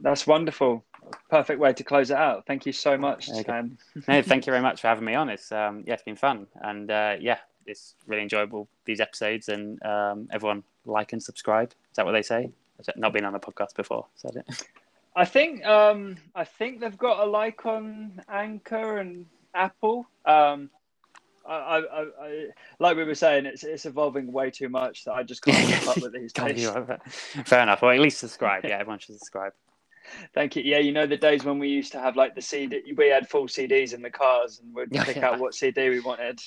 [0.00, 0.84] That's wonderful.
[1.28, 2.46] Perfect way to close it out.
[2.46, 3.30] Thank you so much.
[3.30, 3.62] Okay.
[4.08, 5.28] no, thank you very much for having me on.
[5.28, 9.48] It's um, yeah, it's been fun, and uh, yeah, it's really enjoyable these episodes.
[9.48, 11.70] And um, everyone like and subscribe.
[11.70, 12.50] Is that what they say?
[12.78, 14.06] I've not been on a podcast before.
[14.16, 14.66] Is that it?
[15.16, 20.06] I think um, I think they've got a like on Anchor and Apple.
[20.24, 20.70] Um,
[21.46, 22.46] I, I, I,
[22.78, 25.88] like we were saying, it's it's evolving way too much that I just can't keep
[25.88, 26.68] up with these days.
[27.44, 27.82] Fair enough.
[27.82, 28.64] Or at least subscribe.
[28.70, 29.52] Yeah, everyone should subscribe.
[30.34, 30.62] Thank you.
[30.64, 33.28] Yeah, you know the days when we used to have like the CD, we had
[33.28, 36.40] full CDs in the cars, and we'd pick out what CD we wanted.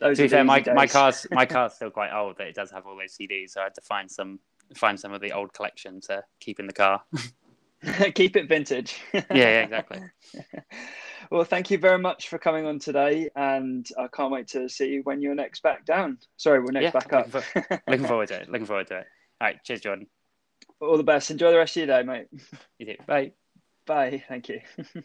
[0.00, 0.74] Those to be fair, my, days.
[0.74, 3.60] my car's my car's still quite old, but it does have all those CDs, so
[3.60, 4.40] I had to find some
[4.74, 7.02] find some of the old collection to keep in the car.
[8.14, 9.00] keep it vintage.
[9.12, 10.00] yeah, yeah, exactly.
[11.30, 14.88] well, thank you very much for coming on today, and I can't wait to see
[14.88, 16.18] you when you're next back down.
[16.36, 17.34] Sorry, we're next yeah, back up.
[17.34, 18.48] Looking, for, looking forward to it.
[18.48, 19.06] Looking forward to it.
[19.40, 20.06] All right, cheers, Jordan.
[20.82, 21.30] All the best.
[21.30, 22.26] Enjoy the rest of your day, mate.
[22.78, 22.96] You too.
[23.06, 23.32] Bye.
[23.86, 24.24] Bye.
[24.28, 24.60] Thank you.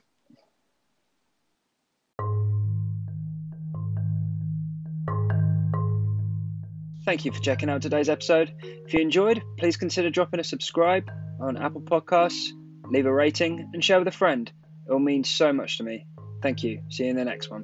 [7.06, 8.52] Thank you for checking out today's episode.
[8.62, 11.10] If you enjoyed, please consider dropping a subscribe
[11.40, 12.50] on Apple Podcasts,
[12.86, 14.52] leave a rating, and share with a friend.
[14.88, 16.06] It will mean so much to me.
[16.42, 16.82] Thank you.
[16.90, 17.64] See you in the next one.